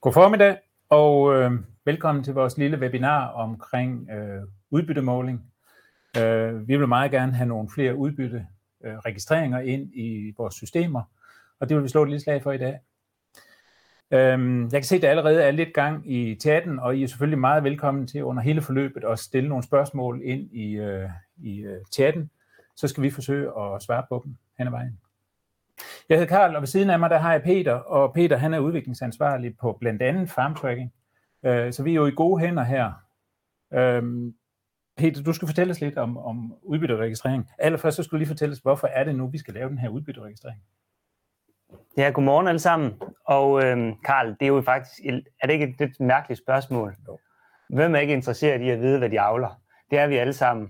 God 0.00 0.12
formiddag 0.12 0.58
og 0.88 1.34
øh, 1.34 1.50
velkommen 1.84 2.24
til 2.24 2.34
vores 2.34 2.58
lille 2.58 2.78
webinar 2.78 3.28
omkring 3.28 4.10
øh, 4.10 4.42
udbyttemåling. 4.70 5.52
Øh, 6.18 6.68
vi 6.68 6.76
vil 6.76 6.88
meget 6.88 7.10
gerne 7.10 7.32
have 7.32 7.48
nogle 7.48 7.68
flere 7.74 7.96
udbytteregistreringer 7.96 8.96
øh, 8.96 8.98
registreringer 8.98 9.58
ind 9.60 9.94
i 9.94 10.34
vores 10.36 10.54
systemer, 10.54 11.02
og 11.60 11.68
det 11.68 11.76
vil 11.76 11.84
vi 11.84 11.88
slå 11.88 12.02
et 12.02 12.08
lille 12.08 12.20
slag 12.20 12.42
for 12.42 12.52
i 12.52 12.58
dag. 12.58 12.78
Øh, 14.10 14.62
jeg 14.62 14.80
kan 14.80 14.84
se, 14.84 14.96
at 14.96 15.02
der 15.02 15.10
allerede 15.10 15.42
er 15.42 15.50
lidt 15.50 15.74
gang 15.74 16.12
i 16.12 16.34
chatten, 16.34 16.78
og 16.78 16.96
I 16.96 17.02
er 17.02 17.06
selvfølgelig 17.06 17.38
meget 17.38 17.64
velkommen 17.64 18.06
til 18.06 18.24
under 18.24 18.42
hele 18.42 18.62
forløbet 18.62 19.04
at 19.04 19.18
stille 19.18 19.48
nogle 19.48 19.64
spørgsmål 19.64 20.20
ind 20.24 20.52
i, 20.52 20.72
øh, 20.72 21.08
i 21.42 21.60
øh, 21.60 21.84
chatten. 21.92 22.30
Så 22.76 22.88
skal 22.88 23.02
vi 23.02 23.10
forsøge 23.10 23.46
at 23.46 23.82
svare 23.82 24.04
på 24.08 24.22
dem 24.24 24.36
hen 24.58 24.66
ad 24.66 24.72
vejen. 24.72 25.00
Jeg 26.08 26.18
hedder 26.18 26.36
Karl, 26.36 26.54
og 26.54 26.62
ved 26.62 26.66
siden 26.66 26.90
af 26.90 26.98
mig, 26.98 27.10
der 27.10 27.18
har 27.18 27.32
jeg 27.32 27.42
Peter, 27.42 27.72
og 27.72 28.14
Peter 28.14 28.36
han 28.36 28.54
er 28.54 28.58
udviklingsansvarlig 28.58 29.56
på 29.58 29.76
blandt 29.80 30.02
andet 30.02 30.30
farm 30.30 30.54
tracking. 30.54 30.92
Øh, 31.44 31.72
så 31.72 31.82
vi 31.82 31.90
er 31.90 31.94
jo 31.94 32.06
i 32.06 32.10
gode 32.10 32.40
hænder 32.40 32.62
her. 32.62 32.92
Øhm, 33.74 34.34
Peter, 34.96 35.22
du 35.22 35.32
skal 35.32 35.48
fortælle 35.48 35.70
os 35.70 35.80
lidt 35.80 35.98
om, 35.98 36.18
om 36.18 36.54
udbytteregistrering. 36.62 37.50
Allerførst 37.58 37.96
så 37.96 38.02
skulle 38.02 38.18
du 38.18 38.20
lige 38.20 38.28
fortælle 38.28 38.52
os, 38.52 38.58
hvorfor 38.58 38.86
er 38.86 39.04
det 39.04 39.14
nu, 39.14 39.26
vi 39.26 39.38
skal 39.38 39.54
lave 39.54 39.68
den 39.68 39.78
her 39.78 39.88
udbytteregistrering? 39.88 40.62
Ja, 41.96 42.10
godmorgen 42.14 42.48
alle 42.48 42.58
sammen. 42.58 43.02
Og 43.24 43.64
øhm, 43.64 43.94
Karl, 44.04 44.28
det 44.28 44.42
er 44.42 44.46
jo 44.46 44.60
faktisk, 44.60 45.00
er 45.42 45.46
det 45.46 45.52
ikke 45.52 45.68
et 45.68 45.78
lidt 45.78 46.00
mærkeligt 46.00 46.40
spørgsmål? 46.40 46.96
Jo. 47.08 47.18
Hvem 47.68 47.94
er 47.94 47.98
ikke 47.98 48.14
interesseret 48.14 48.60
i 48.60 48.70
at 48.70 48.80
vide, 48.80 48.98
hvad 48.98 49.10
de 49.10 49.20
avler? 49.20 49.60
Det 49.90 49.98
er 49.98 50.06
vi 50.06 50.16
alle 50.16 50.32
sammen. 50.32 50.68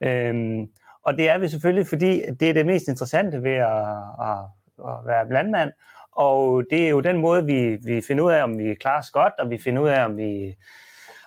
Øhm, 0.00 0.68
og 1.02 1.16
det 1.16 1.28
er 1.28 1.38
vi 1.38 1.48
selvfølgelig, 1.48 1.86
fordi 1.86 2.22
det 2.40 2.50
er 2.50 2.52
det 2.52 2.66
mest 2.66 2.88
interessante 2.88 3.42
ved 3.42 3.52
at, 3.52 3.88
at, 4.20 4.38
at 4.78 5.06
være 5.06 5.28
landmand. 5.28 5.72
Og 6.12 6.64
det 6.70 6.86
er 6.86 6.88
jo 6.88 7.00
den 7.00 7.16
måde, 7.16 7.44
vi, 7.44 7.76
vi 7.76 8.00
finder 8.00 8.24
ud 8.24 8.32
af, 8.32 8.42
om 8.42 8.58
vi 8.58 8.74
klarer 8.74 8.98
os 8.98 9.10
godt, 9.10 9.32
og 9.38 9.50
vi 9.50 9.58
finder 9.58 9.82
ud 9.82 9.88
af, 9.88 10.04
om, 10.04 10.16
vi, 10.16 10.56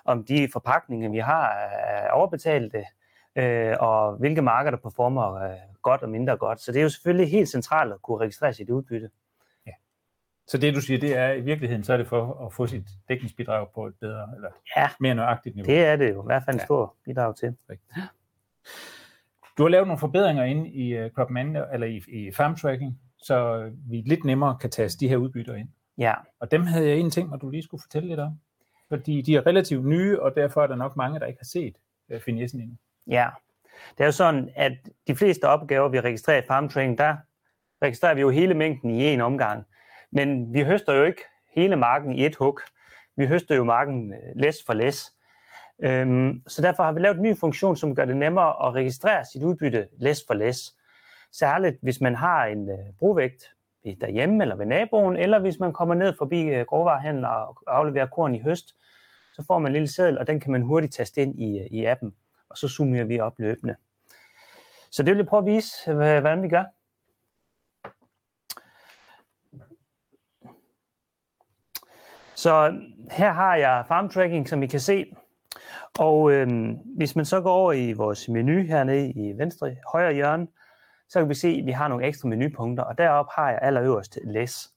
om 0.04 0.24
de 0.24 0.48
forpakninger, 0.52 1.10
vi 1.10 1.18
har, 1.18 1.48
er 1.48 2.10
overbetalte, 2.10 2.84
øh, 3.36 3.76
og 3.80 4.12
hvilke 4.12 4.42
marker, 4.42 4.70
der 4.70 4.78
performer 4.78 5.34
øh, 5.34 5.50
godt 5.82 6.02
og 6.02 6.08
mindre 6.08 6.36
godt. 6.36 6.60
Så 6.60 6.72
det 6.72 6.78
er 6.78 6.82
jo 6.82 6.88
selvfølgelig 6.88 7.30
helt 7.30 7.48
centralt 7.48 7.92
at 7.92 8.02
kunne 8.02 8.18
registrere 8.18 8.52
sit 8.52 8.70
udbytte. 8.70 9.10
Ja. 9.66 9.72
Så 10.46 10.58
det 10.58 10.74
du 10.74 10.80
siger, 10.80 11.00
det 11.00 11.16
er 11.16 11.32
i 11.32 11.40
virkeligheden, 11.40 11.84
så 11.84 11.92
er 11.92 11.96
det 11.96 12.06
for 12.06 12.46
at 12.46 12.52
få 12.52 12.66
sit 12.66 12.88
dækningsbidrag 13.08 13.66
på 13.74 13.86
et 13.86 13.94
bedre, 14.00 14.28
eller 14.36 14.50
ja, 14.76 14.88
mere 15.00 15.14
nøjagtigt 15.14 15.56
niveau? 15.56 15.72
det 15.72 15.84
er 15.84 15.96
det 15.96 16.10
jo. 16.14 16.22
I 16.22 16.26
hvert 16.26 16.42
fald 16.44 16.56
en 16.56 16.60
stor 16.60 16.96
ja. 17.06 17.10
bidrag 17.10 17.36
til. 17.36 17.56
Rigtigt. 17.70 17.92
Du 19.58 19.62
har 19.62 19.68
lavet 19.68 19.86
nogle 19.86 19.98
forbedringer 19.98 20.44
inde 20.44 20.68
i 20.68 21.04
uh, 21.04 21.10
Crop 21.10 21.30
Man, 21.30 21.56
eller 21.72 21.86
i, 21.86 22.02
i 22.08 22.32
farm 22.32 22.56
tracking, 22.56 23.00
så 23.22 23.70
vi 23.88 24.02
lidt 24.06 24.24
nemmere 24.24 24.58
kan 24.60 24.70
tage 24.70 24.88
de 24.88 25.08
her 25.08 25.16
udbytter 25.16 25.54
ind. 25.54 25.68
Ja. 25.98 26.14
Og 26.40 26.50
dem 26.50 26.66
havde 26.66 26.88
jeg 26.88 26.98
en 26.98 27.10
ting, 27.10 27.34
at 27.34 27.40
du 27.40 27.50
lige 27.50 27.62
skulle 27.62 27.82
fortælle 27.82 28.08
lidt 28.08 28.20
om. 28.20 28.40
Fordi 28.88 29.22
de 29.22 29.36
er 29.36 29.46
relativt 29.46 29.86
nye, 29.86 30.22
og 30.22 30.32
derfor 30.36 30.62
er 30.62 30.66
der 30.66 30.76
nok 30.76 30.96
mange, 30.96 31.20
der 31.20 31.26
ikke 31.26 31.40
har 31.40 31.44
set 31.44 31.76
uh, 32.14 32.20
finessen 32.20 32.60
endnu. 32.60 32.76
Ja. 33.06 33.28
Det 33.98 34.00
er 34.00 34.06
jo 34.06 34.12
sådan, 34.12 34.50
at 34.56 34.72
de 35.06 35.16
fleste 35.16 35.44
opgaver, 35.44 35.88
vi 35.88 36.00
registrerer 36.00 36.42
i 36.42 36.46
farm 36.46 36.68
tracking, 36.68 36.98
der 36.98 37.16
registrerer 37.82 38.14
vi 38.14 38.20
jo 38.20 38.30
hele 38.30 38.54
mængden 38.54 38.90
i 38.90 39.04
en 39.04 39.20
omgang. 39.20 39.64
Men 40.12 40.54
vi 40.54 40.62
høster 40.62 40.94
jo 40.94 41.04
ikke 41.04 41.22
hele 41.54 41.76
marken 41.76 42.12
i 42.12 42.26
et 42.26 42.36
hug. 42.36 42.60
Vi 43.16 43.26
høster 43.26 43.56
jo 43.56 43.64
marken 43.64 44.12
øh, 44.12 44.18
læs 44.36 44.56
for 44.66 44.74
læs. 44.74 45.12
Øhm, 45.82 46.42
så 46.46 46.62
derfor 46.62 46.82
har 46.82 46.92
vi 46.92 47.00
lavet 47.00 47.16
en 47.16 47.22
ny 47.22 47.36
funktion, 47.36 47.76
som 47.76 47.94
gør 47.94 48.04
det 48.04 48.16
nemmere 48.16 48.68
at 48.68 48.74
registrere 48.74 49.24
sit 49.32 49.42
udbytte 49.42 49.88
læs 49.98 50.24
for 50.26 50.34
læs. 50.34 50.76
Særligt 51.32 51.78
hvis 51.82 52.00
man 52.00 52.14
har 52.14 52.44
en 52.44 52.70
øh, 52.70 52.78
brugvægt 52.98 53.54
derhjemme 54.00 54.44
eller 54.44 54.56
ved 54.56 54.66
naboen, 54.66 55.16
eller 55.16 55.38
hvis 55.38 55.58
man 55.58 55.72
kommer 55.72 55.94
ned 55.94 56.14
forbi 56.18 56.42
øh, 56.42 56.66
grovvarehandler 56.66 57.28
og 57.28 57.58
afleverer 57.66 58.06
korn 58.06 58.34
i 58.34 58.40
høst, 58.40 58.76
så 59.34 59.44
får 59.46 59.58
man 59.58 59.70
en 59.70 59.72
lille 59.72 59.88
seddel, 59.88 60.18
og 60.18 60.26
den 60.26 60.40
kan 60.40 60.52
man 60.52 60.62
hurtigt 60.62 60.94
taste 60.94 61.22
ind 61.22 61.40
i, 61.40 61.58
øh, 61.58 61.66
i 61.66 61.84
appen, 61.84 62.14
og 62.48 62.58
så 62.58 62.68
zoomer 62.68 63.04
vi 63.04 63.20
op 63.20 63.38
løbende. 63.38 63.76
Så 64.90 65.02
det 65.02 65.10
vil 65.10 65.18
jeg 65.18 65.26
prøve 65.26 65.40
at 65.40 65.46
vise, 65.46 65.92
hvordan 65.94 66.42
vi 66.42 66.48
gør. 66.48 66.64
Så 72.34 72.80
her 73.10 73.32
har 73.32 73.56
jeg 73.56 73.84
farm 73.88 74.08
tracking, 74.08 74.48
som 74.48 74.62
I 74.62 74.66
kan 74.66 74.80
se. 74.80 75.14
Og 75.98 76.32
øhm, 76.32 76.78
hvis 76.96 77.16
man 77.16 77.24
så 77.24 77.40
går 77.40 77.52
over 77.52 77.72
i 77.72 77.92
vores 77.92 78.28
menu 78.28 78.62
hernede 78.62 79.10
i 79.10 79.38
venstre 79.38 79.76
højre 79.92 80.12
hjørne, 80.12 80.46
så 81.10 81.18
kan 81.18 81.28
vi 81.28 81.34
se, 81.34 81.48
at 81.48 81.66
vi 81.66 81.70
har 81.70 81.88
nogle 81.88 82.06
ekstra 82.06 82.28
menupunkter, 82.28 82.84
og 82.84 82.98
deroppe 82.98 83.32
har 83.34 83.50
jeg 83.50 83.58
allerøverst 83.62 84.18
læs. 84.24 84.70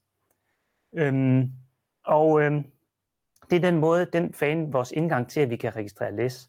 Øhm, 0.94 1.52
og 2.04 2.42
øhm, 2.42 2.64
det 3.50 3.56
er 3.56 3.60
den 3.60 3.78
måde, 3.78 4.06
den 4.12 4.34
fan, 4.34 4.72
vores 4.72 4.92
indgang 4.92 5.28
til, 5.28 5.40
at 5.40 5.50
vi 5.50 5.56
kan 5.56 5.76
registrere 5.76 6.16
læs. 6.16 6.48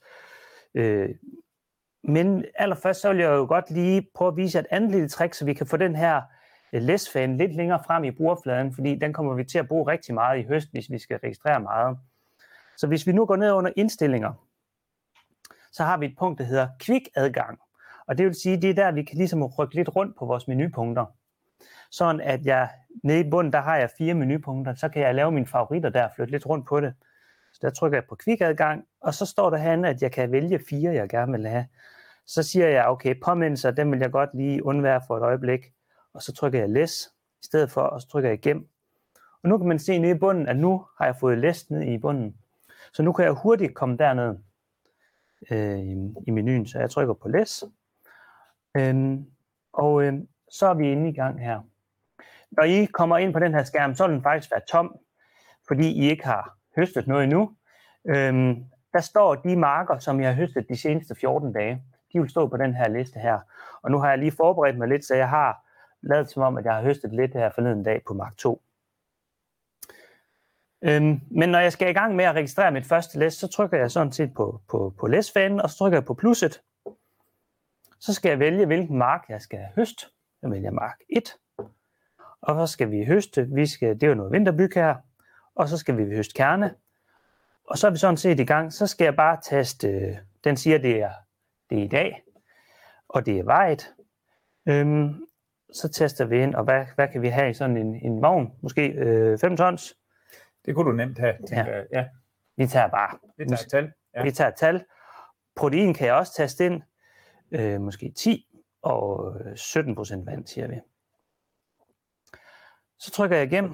Øh, 0.73 1.09
men 2.03 2.45
allerførst 2.55 3.01
så 3.01 3.09
vil 3.09 3.19
jeg 3.19 3.29
jo 3.29 3.45
godt 3.45 3.71
lige 3.71 4.07
prøve 4.15 4.27
at 4.27 4.37
vise 4.37 4.59
et 4.59 4.67
andet 4.71 4.91
lille 4.91 5.09
trick, 5.09 5.33
så 5.33 5.45
vi 5.45 5.53
kan 5.53 5.67
få 5.67 5.77
den 5.77 5.95
her 5.95 6.21
øh, 6.73 6.81
læsfan 6.81 7.37
lidt 7.37 7.55
længere 7.55 7.83
frem 7.85 8.03
i 8.03 8.11
brugerfladen, 8.11 8.73
fordi 8.73 8.95
den 8.95 9.13
kommer 9.13 9.33
vi 9.33 9.43
til 9.43 9.59
at 9.59 9.67
bruge 9.67 9.91
rigtig 9.91 10.13
meget 10.13 10.39
i 10.39 10.43
høst, 10.43 10.71
hvis 10.71 10.91
vi 10.91 10.99
skal 10.99 11.19
registrere 11.19 11.59
meget. 11.59 11.97
Så 12.77 12.87
hvis 12.87 13.07
vi 13.07 13.11
nu 13.11 13.25
går 13.25 13.35
ned 13.35 13.51
under 13.51 13.71
indstillinger, 13.75 14.33
så 15.71 15.83
har 15.83 15.97
vi 15.97 16.05
et 16.05 16.15
punkt, 16.19 16.39
der 16.39 16.45
hedder 16.45 16.67
kvikadgang. 16.79 17.59
Og 18.07 18.17
det 18.17 18.25
vil 18.25 18.35
sige, 18.35 18.61
det 18.61 18.69
er 18.69 18.73
der, 18.73 18.91
vi 18.91 19.03
kan 19.03 19.17
ligesom 19.17 19.43
rykke 19.43 19.75
lidt 19.75 19.95
rundt 19.95 20.17
på 20.17 20.25
vores 20.25 20.47
menupunkter. 20.47 21.05
Sådan 21.91 22.21
at 22.21 22.45
jeg 22.45 22.69
nede 23.03 23.19
i 23.19 23.29
bunden, 23.29 23.53
der 23.53 23.61
har 23.61 23.77
jeg 23.77 23.89
fire 23.97 24.13
menupunkter, 24.13 24.73
så 24.73 24.89
kan 24.89 25.01
jeg 25.01 25.15
lave 25.15 25.31
mine 25.31 25.47
favoritter 25.47 25.89
der, 25.89 26.09
flytte 26.15 26.31
lidt 26.31 26.45
rundt 26.45 26.67
på 26.67 26.81
det. 26.81 26.93
Så 27.53 27.59
der 27.61 27.69
trykker 27.69 27.97
jeg 27.97 28.05
på 28.09 28.15
kvikadgang, 28.15 28.85
og 29.01 29.13
så 29.13 29.25
står 29.25 29.49
der 29.49 29.57
herinde, 29.57 29.89
at 29.89 30.01
jeg 30.01 30.11
kan 30.11 30.31
vælge 30.31 30.59
fire, 30.69 30.93
jeg 30.93 31.09
gerne 31.09 31.31
vil 31.31 31.47
have. 31.47 31.65
Så 32.25 32.43
siger 32.43 32.67
jeg, 32.67 32.87
okay, 32.87 33.15
påmindelser, 33.23 33.71
dem 33.71 33.91
vil 33.91 33.99
jeg 33.99 34.11
godt 34.11 34.29
lige 34.33 34.65
undvære 34.65 35.01
for 35.07 35.17
et 35.17 35.21
øjeblik. 35.21 35.65
Og 36.13 36.21
så 36.21 36.33
trykker 36.33 36.59
jeg 36.59 36.69
læs 36.69 37.09
i 37.41 37.45
stedet 37.45 37.71
for, 37.71 37.81
og 37.81 38.01
så 38.01 38.07
trykker 38.07 38.29
jeg 38.29 38.39
gem. 38.39 38.69
Og 39.43 39.49
nu 39.49 39.57
kan 39.57 39.67
man 39.67 39.79
se 39.79 39.97
nede 39.97 40.15
i 40.15 40.19
bunden, 40.19 40.47
at 40.47 40.57
nu 40.57 40.85
har 40.97 41.05
jeg 41.05 41.15
fået 41.19 41.37
læst 41.37 41.71
ned 41.71 41.81
i 41.81 41.97
bunden. 41.97 42.37
Så 42.93 43.03
nu 43.03 43.13
kan 43.13 43.25
jeg 43.25 43.33
hurtigt 43.33 43.75
komme 43.75 43.97
derned 43.97 44.37
øh, 45.51 45.79
i 46.27 46.31
menuen. 46.31 46.65
Så 46.67 46.79
jeg 46.79 46.89
trykker 46.89 47.13
på 47.13 47.27
læs. 47.27 47.63
Øhm, 48.77 49.25
og 49.73 50.03
øhm, 50.03 50.27
så 50.51 50.67
er 50.67 50.73
vi 50.73 50.91
inde 50.91 51.09
i 51.09 51.13
gang 51.13 51.41
her. 51.41 51.61
Når 52.51 52.63
I 52.63 52.85
kommer 52.85 53.17
ind 53.17 53.33
på 53.33 53.39
den 53.39 53.53
her 53.53 53.63
skærm, 53.63 53.95
så 53.95 54.07
vil 54.07 54.15
den 54.15 54.23
faktisk 54.23 54.51
være 54.51 54.61
tom, 54.69 54.95
fordi 55.67 55.91
I 55.91 56.09
ikke 56.09 56.25
har 56.25 56.57
høstet 56.75 57.07
noget 57.07 57.23
endnu. 57.23 57.55
Øhm, 58.07 58.63
der 58.93 59.01
står 59.01 59.35
de 59.35 59.55
marker, 59.55 59.97
som 59.97 60.21
jeg 60.21 60.29
har 60.29 60.35
høstet 60.35 60.69
de 60.69 60.77
seneste 60.77 61.15
14 61.15 61.53
dage. 61.53 61.83
De 62.13 62.19
vil 62.19 62.29
stå 62.29 62.47
på 62.47 62.57
den 62.57 62.75
her 62.75 62.87
liste 62.89 63.19
her. 63.19 63.39
Og 63.81 63.91
nu 63.91 63.97
har 63.99 64.09
jeg 64.09 64.17
lige 64.17 64.31
forberedt 64.31 64.77
mig 64.77 64.87
lidt, 64.87 65.05
så 65.05 65.15
jeg 65.15 65.29
har 65.29 65.65
lavet 66.01 66.29
som 66.29 66.43
om, 66.43 66.57
at 66.57 66.65
jeg 66.65 66.75
har 66.75 66.81
høstet 66.81 67.13
lidt 67.13 67.33
her 67.33 67.49
forleden 67.49 67.83
dag 67.83 68.01
på 68.07 68.13
mark 68.13 68.37
2. 68.37 68.61
Øhm, 70.83 71.21
men 71.31 71.49
når 71.49 71.59
jeg 71.59 71.71
skal 71.71 71.89
i 71.89 71.93
gang 71.93 72.15
med 72.15 72.25
at 72.25 72.35
registrere 72.35 72.71
mit 72.71 72.85
første 72.85 73.19
læs, 73.19 73.33
så 73.33 73.47
trykker 73.47 73.77
jeg 73.77 73.91
sådan 73.91 74.11
set 74.11 74.33
på, 74.33 74.61
på, 74.69 74.93
på 74.99 75.07
læsfanen, 75.07 75.61
og 75.61 75.69
så 75.69 75.77
trykker 75.77 75.97
jeg 75.97 76.05
på 76.05 76.13
plusset. 76.13 76.61
Så 78.05 78.13
skal 78.13 78.29
jeg 78.29 78.39
vælge, 78.39 78.65
hvilken 78.65 78.97
mark 78.97 79.25
jeg 79.29 79.41
skal 79.41 79.67
høste. 79.75 80.05
Jeg 80.41 80.51
vælger 80.51 80.71
mark 80.71 80.99
1. 81.09 81.35
Og 82.41 82.67
så 82.67 82.73
skal 82.73 82.91
vi 82.91 83.05
høste, 83.05 83.47
vi 83.47 83.65
skal, 83.65 83.95
det 83.95 84.03
er 84.03 84.07
jo 84.07 84.13
noget 84.13 84.31
vinterbyg 84.31 84.69
her, 84.75 84.95
og 85.55 85.69
så 85.69 85.77
skal 85.77 85.97
vi 85.97 86.15
høste 86.15 86.33
kerne. 86.33 86.75
Og 87.63 87.77
så 87.77 87.87
er 87.87 87.91
vi 87.91 87.97
sådan 87.97 88.17
set 88.17 88.39
i 88.39 88.45
gang. 88.45 88.73
Så 88.73 88.87
skal 88.87 89.05
jeg 89.05 89.15
bare 89.15 89.37
taste, 89.41 90.19
den 90.43 90.57
siger, 90.57 90.77
det 90.77 91.01
er, 91.01 91.11
det 91.69 91.79
er 91.79 91.83
i 91.83 91.87
dag, 91.87 92.23
og 93.09 93.25
det 93.25 93.39
er 93.39 93.43
vejet. 93.43 93.93
Øhm, 94.67 95.25
så 95.73 95.89
tester 95.89 96.25
vi 96.25 96.43
ind, 96.43 96.55
og 96.55 96.63
hvad, 96.63 96.85
hvad 96.95 97.07
kan 97.07 97.21
vi 97.21 97.27
have 97.27 97.49
i 97.49 97.53
sådan 97.53 97.77
en, 97.77 97.95
en 97.95 98.21
vogn? 98.21 98.53
Måske 98.61 98.87
øh, 98.87 99.39
5 99.39 99.57
tons? 99.57 99.97
Det 100.65 100.75
kunne 100.75 100.91
du 100.91 100.95
nemt 100.95 101.19
have, 101.19 101.35
ja. 101.51 101.83
Ja. 101.91 102.07
Vi 102.57 102.67
tager 102.67 102.87
bare. 102.87 103.17
Vi 103.37 103.45
tager 103.45 103.61
et 103.61 103.69
tal. 103.69 103.91
Ja. 104.15 104.23
Vi 104.23 104.31
tager 104.31 104.47
et 104.47 104.55
tal. 104.55 104.83
Protein 105.55 105.93
kan 105.93 106.07
jeg 106.07 106.15
også 106.15 106.33
taste 106.33 106.65
ind. 106.65 106.81
Øh, 107.51 107.81
måske 107.81 108.11
10 108.15 108.47
og 108.81 109.35
øh, 109.39 109.57
17 109.57 109.95
procent 109.95 110.25
vand, 110.25 110.47
siger 110.47 110.67
vi. 110.67 110.75
Så 112.99 113.11
trykker 113.11 113.37
jeg 113.37 113.45
igennem. 113.45 113.73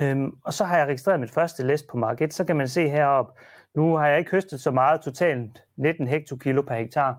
Øhm, 0.00 0.30
og 0.44 0.52
så 0.52 0.64
har 0.64 0.78
jeg 0.78 0.86
registreret 0.86 1.20
mit 1.20 1.30
første 1.30 1.66
læs 1.66 1.82
på 1.82 1.96
market. 1.96 2.34
Så 2.34 2.44
kan 2.44 2.56
man 2.56 2.68
se 2.68 2.88
heroppe, 2.88 3.32
nu 3.74 3.96
har 3.96 4.08
jeg 4.08 4.18
ikke 4.18 4.30
høstet 4.30 4.60
så 4.60 4.70
meget, 4.70 5.00
totalt 5.00 5.64
19 5.76 6.08
hektokilo 6.08 6.62
per 6.62 6.74
hektar. 6.74 7.18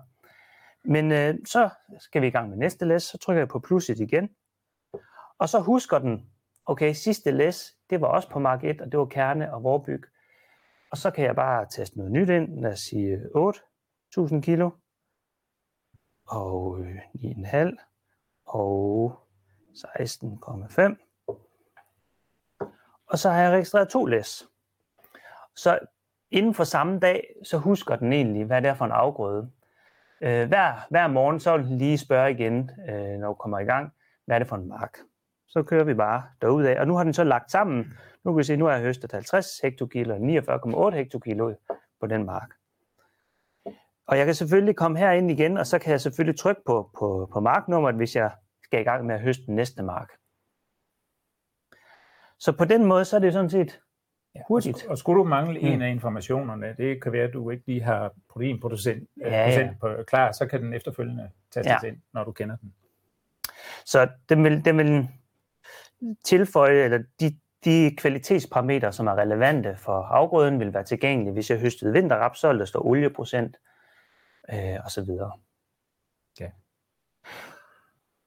Men 0.84 1.12
øh, 1.12 1.34
så 1.46 1.68
skal 1.98 2.22
vi 2.22 2.26
i 2.26 2.30
gang 2.30 2.48
med 2.48 2.56
næste 2.56 2.84
læs, 2.84 3.02
så 3.02 3.18
trykker 3.18 3.40
jeg 3.40 3.48
på 3.48 3.58
plusset 3.58 4.00
igen. 4.00 4.28
Og 5.38 5.48
så 5.48 5.60
husker 5.60 5.98
den, 5.98 6.30
okay, 6.66 6.92
sidste 6.92 7.30
læs, 7.30 7.76
det 7.90 8.00
var 8.00 8.06
også 8.06 8.30
på 8.30 8.38
mark 8.38 8.64
1, 8.64 8.80
og 8.80 8.92
det 8.92 8.98
var 8.98 9.06
kerne 9.06 9.54
og 9.54 9.62
vorbyg. 9.62 10.02
Og 10.90 10.96
så 10.96 11.10
kan 11.10 11.24
jeg 11.24 11.36
bare 11.36 11.66
teste 11.70 11.98
noget 11.98 12.12
nyt 12.12 12.28
ind, 12.28 12.60
lad 12.60 12.72
os 12.72 12.80
sige 12.80 13.12
øh, 13.12 13.22
8. 13.34 13.60
1000 14.10 14.42
kilo, 14.42 14.70
og 16.26 16.80
øh, 16.80 16.96
9,5, 17.14 17.76
og 18.46 19.18
16,5. 19.74 20.96
og 23.06 23.18
så 23.18 23.30
har 23.30 23.42
jeg 23.42 23.52
registreret 23.52 23.88
to 23.88 24.04
læs. 24.04 24.48
Så 25.56 25.78
inden 26.30 26.54
for 26.54 26.64
samme 26.64 26.98
dag, 26.98 27.34
så 27.44 27.58
husker 27.58 27.96
den 27.96 28.12
egentlig, 28.12 28.44
hvad 28.44 28.62
det 28.62 28.68
er 28.68 28.74
for 28.74 28.84
en 28.84 28.92
afgrøde. 28.92 29.50
Øh, 30.20 30.48
hver, 30.48 30.86
hver 30.90 31.06
morgen, 31.06 31.40
så 31.40 31.56
vil 31.56 31.66
den 31.66 31.78
lige 31.78 31.98
spørge 31.98 32.30
igen, 32.30 32.70
øh, 32.88 33.18
når 33.18 33.28
du 33.28 33.34
kommer 33.34 33.58
i 33.58 33.64
gang, 33.64 33.92
hvad 34.24 34.36
er 34.36 34.38
det 34.38 34.48
for 34.48 34.56
en 34.56 34.68
mark? 34.68 34.98
Så 35.46 35.62
kører 35.62 35.84
vi 35.84 35.94
bare 35.94 36.22
derudad, 36.42 36.76
og 36.76 36.86
nu 36.86 36.96
har 36.96 37.04
den 37.04 37.12
så 37.12 37.24
lagt 37.24 37.50
sammen. 37.50 37.98
Nu 38.24 38.32
kan 38.32 38.38
vi 38.38 38.44
se, 38.44 38.56
nu 38.56 38.64
har 38.64 38.72
jeg 38.72 38.82
høstet 38.82 39.12
50 39.12 39.58
hektokilo 39.62 40.14
og 40.14 40.20
49,8 40.90 40.96
hektokilo 40.96 41.54
på 42.00 42.06
den 42.06 42.24
mark. 42.24 42.59
Og 44.10 44.18
jeg 44.18 44.26
kan 44.26 44.34
selvfølgelig 44.34 44.76
komme 44.76 44.98
herind 44.98 45.30
igen, 45.30 45.58
og 45.58 45.66
så 45.66 45.78
kan 45.78 45.90
jeg 45.90 46.00
selvfølgelig 46.00 46.38
trykke 46.40 46.62
på, 46.66 46.90
på, 46.98 47.28
på 47.32 47.40
marknummeret, 47.40 47.94
hvis 47.94 48.16
jeg 48.16 48.30
skal 48.64 48.80
i 48.80 48.84
gang 48.84 49.06
med 49.06 49.14
at 49.14 49.20
høste 49.20 49.46
den 49.46 49.54
næste 49.54 49.82
mark. 49.82 50.10
Så 52.38 52.52
på 52.58 52.64
den 52.64 52.84
måde, 52.84 53.04
så 53.04 53.16
er 53.16 53.20
det 53.20 53.32
sådan 53.32 53.50
set 53.50 53.80
hurtigt. 54.48 54.84
Og, 54.84 54.90
og 54.90 54.98
skulle 54.98 55.18
du 55.18 55.24
mangle 55.24 55.60
mm. 55.60 55.66
en 55.66 55.82
af 55.82 55.90
informationerne, 55.90 56.74
det 56.78 57.02
kan 57.02 57.12
være, 57.12 57.24
at 57.24 57.32
du 57.32 57.50
ikke 57.50 57.66
lige 57.66 57.82
har 57.82 58.12
proteinproducent 58.28 59.08
Ja, 59.20 59.40
ja. 59.40 59.46
procent 59.46 59.80
på, 59.80 59.88
klar, 60.06 60.32
så 60.32 60.46
kan 60.46 60.62
den 60.62 60.74
efterfølgende 60.74 61.30
tastes 61.50 61.82
Ja. 61.82 61.88
ind, 61.88 61.96
når 62.12 62.24
du 62.24 62.32
kender 62.32 62.56
den. 62.56 62.74
Så 63.84 64.08
den 64.28 64.44
vil, 64.44 64.64
den 64.64 64.78
vil 64.78 65.08
tilføje, 66.24 66.84
eller 66.84 67.02
de, 67.20 67.38
de 67.64 67.96
kvalitetsparametre, 67.96 68.92
som 68.92 69.06
er 69.06 69.14
relevante 69.14 69.76
for 69.76 70.02
afgrøden, 70.02 70.60
vil 70.60 70.74
være 70.74 70.84
tilgængelige. 70.84 71.32
Hvis 71.32 71.50
jeg 71.50 71.60
høstede 71.60 71.92
vinterraps, 71.92 72.38
så 72.40 72.48
vil 72.48 72.58
der 72.58 72.64
stå 72.64 72.80
olieprocent 72.80 73.56
øh, 74.52 74.78
og 74.84 74.90
så 74.90 75.04
videre. 75.04 75.32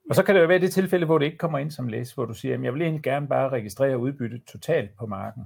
Og 0.09 0.15
så 0.15 0.23
kan 0.23 0.35
det 0.35 0.41
jo 0.41 0.47
være 0.47 0.59
det 0.59 0.73
tilfælde, 0.73 1.05
hvor 1.05 1.17
det 1.17 1.25
ikke 1.25 1.37
kommer 1.37 1.59
ind 1.59 1.71
som 1.71 1.87
læs, 1.87 2.13
hvor 2.13 2.25
du 2.25 2.33
siger, 2.33 2.55
at 2.55 2.63
jeg 2.63 2.73
vil 2.73 2.81
egentlig 2.81 3.03
gerne 3.03 3.27
bare 3.27 3.49
registrere 3.49 3.97
udbyttet 3.97 4.43
totalt 4.43 4.95
på 4.97 5.05
marken. 5.05 5.43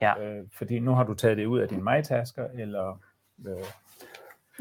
Ja. 0.00 0.22
Øh, 0.22 0.44
fordi 0.52 0.78
nu 0.78 0.94
har 0.94 1.04
du 1.04 1.14
taget 1.14 1.36
det 1.36 1.46
ud 1.46 1.58
af 1.58 1.68
din 1.68 1.84
MyTasker, 1.84 2.48
eller 2.54 3.00
øh, 3.46 3.64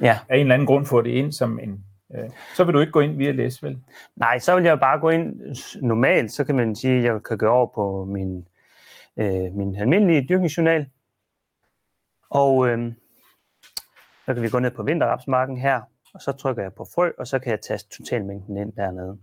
Ja, 0.02 0.20
af 0.30 0.36
en 0.36 0.42
eller 0.42 0.54
anden 0.54 0.66
grund 0.66 0.86
får 0.86 1.02
det 1.02 1.10
ind 1.10 1.32
som 1.32 1.60
en... 1.60 1.86
Øh, 2.16 2.30
så 2.56 2.64
vil 2.64 2.74
du 2.74 2.80
ikke 2.80 2.92
gå 2.92 3.00
ind 3.00 3.18
via 3.18 3.32
læs, 3.32 3.64
vel? 3.64 3.80
nej, 4.16 4.40
så 4.40 4.56
vil 4.56 4.64
jeg 4.64 4.80
bare 4.80 5.00
gå 5.00 5.10
ind 5.10 5.56
normalt, 5.82 6.32
så 6.32 6.44
kan 6.44 6.56
man 6.56 6.76
sige, 6.76 6.98
at 6.98 7.04
jeg 7.04 7.24
kan 7.24 7.38
gå 7.38 7.48
over 7.48 7.68
på 7.68 8.06
min, 8.06 8.48
øh, 9.18 9.54
min 9.54 9.76
almindelige 9.76 10.26
dyrkningsjournal. 10.30 10.90
Og 12.30 12.68
øh, 12.68 12.94
så 14.30 14.34
kan 14.34 14.44
vi 14.44 14.50
gå 14.50 14.60
ned 14.60 14.72
på 14.72 14.84
vinterrapsmarken 14.84 15.58
her, 15.58 15.82
og 16.14 16.22
så 16.22 16.32
trykker 16.32 16.62
jeg 16.64 16.74
på 16.74 16.86
frø, 16.96 17.12
og 17.18 17.28
så 17.28 17.40
kan 17.40 17.52
jeg 17.52 17.62
taste 17.62 17.90
totalmængden 17.90 18.58
ind 18.58 18.74
dernede. 18.74 19.20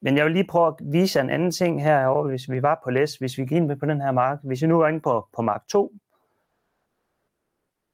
Men 0.00 0.16
jeg 0.16 0.24
vil 0.24 0.32
lige 0.32 0.46
prøve 0.46 0.66
at 0.66 0.74
vise 0.80 1.20
en 1.20 1.30
anden 1.30 1.50
ting 1.50 1.82
herovre, 1.82 2.28
hvis 2.28 2.50
vi 2.50 2.62
var 2.62 2.80
på 2.84 2.90
læs, 2.90 3.16
hvis 3.16 3.38
vi 3.38 3.42
gik 3.42 3.52
ind 3.52 3.78
på 3.80 3.86
den 3.86 4.00
her 4.00 4.12
mark. 4.12 4.38
Hvis 4.42 4.62
jeg 4.62 4.68
nu 4.68 4.80
er 4.80 4.88
inde 4.88 5.00
på, 5.00 5.28
på 5.32 5.42
mark 5.42 5.62
2, 5.68 5.92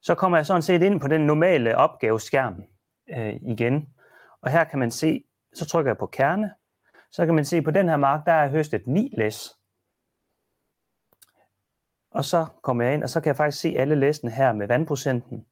så 0.02 0.14
kommer 0.14 0.38
jeg 0.38 0.46
sådan 0.46 0.62
set 0.62 0.82
ind 0.82 1.00
på 1.00 1.08
den 1.08 1.20
normale 1.20 1.76
opgaveskærm 1.76 2.62
øh, 3.08 3.34
igen. 3.34 3.88
Og 4.40 4.50
her 4.50 4.64
kan 4.64 4.78
man 4.78 4.90
se, 4.90 5.24
så 5.54 5.66
trykker 5.66 5.90
jeg 5.90 5.98
på 5.98 6.06
kerne, 6.06 6.54
så 7.10 7.26
kan 7.26 7.34
man 7.34 7.44
se, 7.44 7.62
på 7.62 7.70
den 7.70 7.88
her 7.88 7.96
mark, 7.96 8.26
der 8.26 8.32
er 8.32 8.48
høstet 8.48 8.86
9 8.86 9.14
læs. 9.18 9.56
Og 12.10 12.24
så 12.24 12.46
kommer 12.62 12.84
jeg 12.84 12.94
ind, 12.94 13.02
og 13.02 13.10
så 13.10 13.20
kan 13.20 13.28
jeg 13.28 13.36
faktisk 13.36 13.60
se 13.60 13.74
alle 13.78 13.94
læsene 13.94 14.30
her 14.30 14.52
med 14.52 14.66
vandprocenten. 14.66 15.46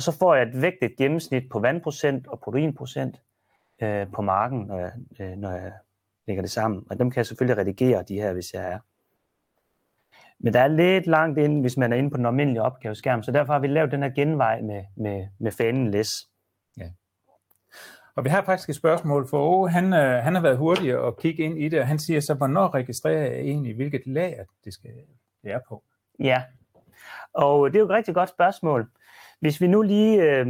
Og 0.00 0.04
så 0.04 0.18
får 0.18 0.34
jeg 0.34 0.48
et 0.48 0.62
vægtet 0.62 0.96
gennemsnit 0.96 1.48
på 1.50 1.58
vandprocent 1.58 2.26
og 2.26 2.40
proteinprocent 2.40 3.20
øh, 3.82 4.06
på 4.12 4.22
marken, 4.22 4.60
når 4.60 4.78
jeg, 4.78 4.92
øh, 5.20 5.36
når 5.36 5.50
jeg 5.50 5.72
lægger 6.26 6.42
det 6.42 6.50
sammen. 6.50 6.84
Og 6.90 6.98
dem 6.98 7.10
kan 7.10 7.16
jeg 7.16 7.26
selvfølgelig 7.26 7.58
redigere, 7.58 8.04
de 8.08 8.14
her, 8.14 8.32
hvis 8.32 8.54
jeg 8.54 8.72
er. 8.72 8.78
Men 10.38 10.52
der 10.52 10.60
er 10.60 10.68
lidt 10.68 11.06
langt 11.06 11.38
ind, 11.38 11.60
hvis 11.60 11.76
man 11.76 11.92
er 11.92 11.96
inde 11.96 12.10
på 12.10 12.16
den 12.16 12.26
almindelige 12.26 12.62
opgaveskærm, 12.62 13.22
så 13.22 13.32
derfor 13.32 13.52
har 13.52 13.60
vi 13.60 13.66
lavet 13.66 13.92
den 13.92 14.02
her 14.02 14.10
genvej 14.10 14.60
med, 14.60 14.84
med, 14.96 15.26
med 15.38 15.52
fanen 15.52 15.90
læs. 15.90 16.28
Og 18.16 18.24
vi 18.24 18.28
har 18.28 18.42
faktisk 18.42 18.68
et 18.68 18.76
spørgsmål, 18.76 19.28
for 19.28 19.38
Åge, 19.38 19.70
han, 19.70 19.92
øh, 19.92 20.22
han 20.22 20.34
har 20.34 20.42
været 20.42 20.58
hurtig 20.58 21.06
at 21.06 21.16
kigge 21.16 21.42
ind 21.42 21.58
i 21.58 21.68
det, 21.68 21.80
og 21.80 21.86
han 21.86 21.98
siger 21.98 22.20
så, 22.20 22.34
hvornår 22.34 22.74
registrerer 22.74 23.22
jeg 23.22 23.40
egentlig, 23.40 23.74
hvilket 23.74 24.02
lager 24.06 24.44
det 24.64 24.74
skal 24.74 24.90
være 25.42 25.60
på? 25.68 25.82
Ja, 26.18 26.42
og 27.32 27.70
det 27.70 27.76
er 27.76 27.80
jo 27.80 27.86
et 27.86 27.90
rigtig 27.90 28.14
godt 28.14 28.28
spørgsmål. 28.28 28.88
Hvis 29.40 29.60
vi 29.60 29.66
nu 29.66 29.82
lige 29.82 30.22
øh, 30.22 30.46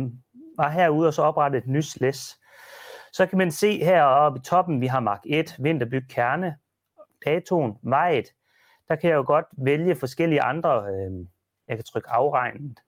var 0.57 0.69
herude 0.69 1.09
og 1.09 1.15
så 1.15 1.23
oprettede 1.23 1.63
et 1.63 1.69
nyt 1.69 1.85
slæs, 1.85 2.39
så 3.13 3.27
kan 3.27 3.39
man 3.39 3.51
se 3.51 3.85
heroppe 3.85 4.39
i 4.39 4.43
toppen, 4.43 4.81
vi 4.81 4.87
har 4.87 5.01
mark 5.01 5.21
1, 5.27 5.57
vinterbyg 5.59 6.09
kerne, 6.09 6.57
datoen, 7.25 7.79
vejet. 7.83 8.35
Der 8.89 8.97
kan 8.97 9.11
jeg 9.11 9.17
jo 9.17 9.25
godt 9.27 9.47
vælge 9.53 9.97
forskellige 9.97 10.43
andre, 10.43 10.85
øh, 10.87 11.27
jeg 11.69 11.77
kan 11.77 11.85
trykke 11.85 12.11
afregnet, 12.11 12.81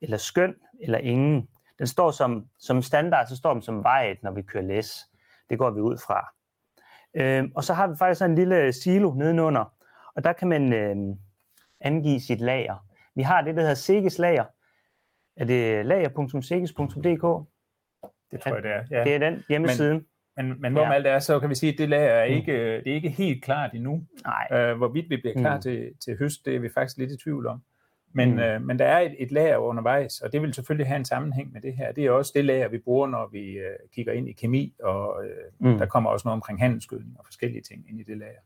eller 0.00 0.16
skøn, 0.16 0.54
eller 0.80 0.98
ingen. 0.98 1.48
Den 1.78 1.86
står 1.86 2.10
som, 2.10 2.46
som 2.58 2.82
standard, 2.82 3.26
så 3.26 3.36
står 3.36 3.52
den 3.52 3.62
som 3.62 3.84
vejet, 3.84 4.22
når 4.22 4.30
vi 4.30 4.42
kører 4.42 4.64
læs. 4.64 5.06
Det 5.50 5.58
går 5.58 5.70
vi 5.70 5.80
ud 5.80 5.98
fra. 6.06 6.34
Øh, 7.14 7.44
og 7.54 7.64
så 7.64 7.74
har 7.74 7.86
vi 7.86 7.96
faktisk 7.96 8.22
en 8.22 8.34
lille 8.34 8.72
silo 8.72 9.14
nedenunder, 9.14 9.74
og 10.14 10.24
der 10.24 10.32
kan 10.32 10.48
man 10.48 10.72
øh, 10.72 10.96
angive 11.80 12.20
sit 12.20 12.40
lager. 12.40 12.86
Vi 13.14 13.22
har 13.22 13.42
det, 13.42 13.54
der 13.56 13.60
hedder 13.60 13.74
Sikkes 13.74 14.18
lager. 14.18 14.44
Er 15.36 15.44
det 15.44 15.86
lager.sikkes.dk? 15.86 17.46
Det 18.30 18.40
tror 18.40 18.54
jeg, 18.54 18.62
det 18.62 18.70
er. 18.70 18.84
Ja. 18.90 19.04
Det 19.04 19.14
er 19.14 19.18
den 19.18 19.42
hjemmeside. 19.48 20.02
Men, 20.36 20.60
men 20.60 20.72
hvorom 20.72 20.88
Ja. 20.88 20.94
alt 20.94 21.06
er, 21.06 21.18
så 21.18 21.40
kan 21.40 21.50
vi 21.50 21.54
sige, 21.54 21.72
at 21.72 21.78
det 21.78 21.88
lager 21.88 22.10
er 22.10 22.28
Mm. 22.28 22.34
ikke, 22.34 22.52
det 22.76 22.86
er 22.90 22.94
ikke 22.94 23.08
helt 23.08 23.44
klart 23.44 23.70
endnu. 23.74 24.02
Nej, 24.24 24.60
Øh, 24.60 24.76
hvorvidt 24.76 25.10
vi 25.10 25.16
bliver 25.16 25.34
klar 25.34 25.56
Mm. 25.56 25.62
til, 25.62 25.92
til 26.04 26.16
høst, 26.18 26.44
det 26.46 26.54
er 26.56 26.58
vi 26.60 26.68
faktisk 26.68 26.98
lidt 26.98 27.10
i 27.12 27.16
tvivl 27.16 27.46
om. 27.46 27.62
Men, 28.12 28.32
Mm. 28.32 28.38
øh, 28.38 28.62
men 28.62 28.78
der 28.78 28.84
er 28.84 29.00
et, 29.00 29.14
et 29.18 29.32
lager 29.32 29.56
undervejs, 29.56 30.20
og 30.20 30.32
det 30.32 30.42
vil 30.42 30.54
selvfølgelig 30.54 30.86
have 30.86 30.96
en 30.96 31.04
sammenhæng 31.04 31.52
med 31.52 31.60
det 31.60 31.74
her. 31.76 31.92
Det 31.92 32.06
er 32.06 32.10
også 32.10 32.32
det 32.34 32.44
lager, 32.44 32.68
vi 32.68 32.78
bruger, 32.78 33.06
når 33.06 33.28
vi 33.32 33.50
øh, 33.58 33.64
kigger 33.94 34.12
ind 34.12 34.28
i 34.28 34.32
kemi, 34.32 34.74
og 34.82 35.24
øh, 35.26 35.30
Mm. 35.58 35.78
der 35.78 35.86
kommer 35.86 36.10
også 36.10 36.28
noget 36.28 36.34
omkring 36.34 36.60
handelsgødning 36.60 37.16
og 37.18 37.24
forskellige 37.26 37.62
ting 37.62 37.84
ind 37.90 38.00
i 38.00 38.02
det 38.02 38.18
lager. 38.18 38.40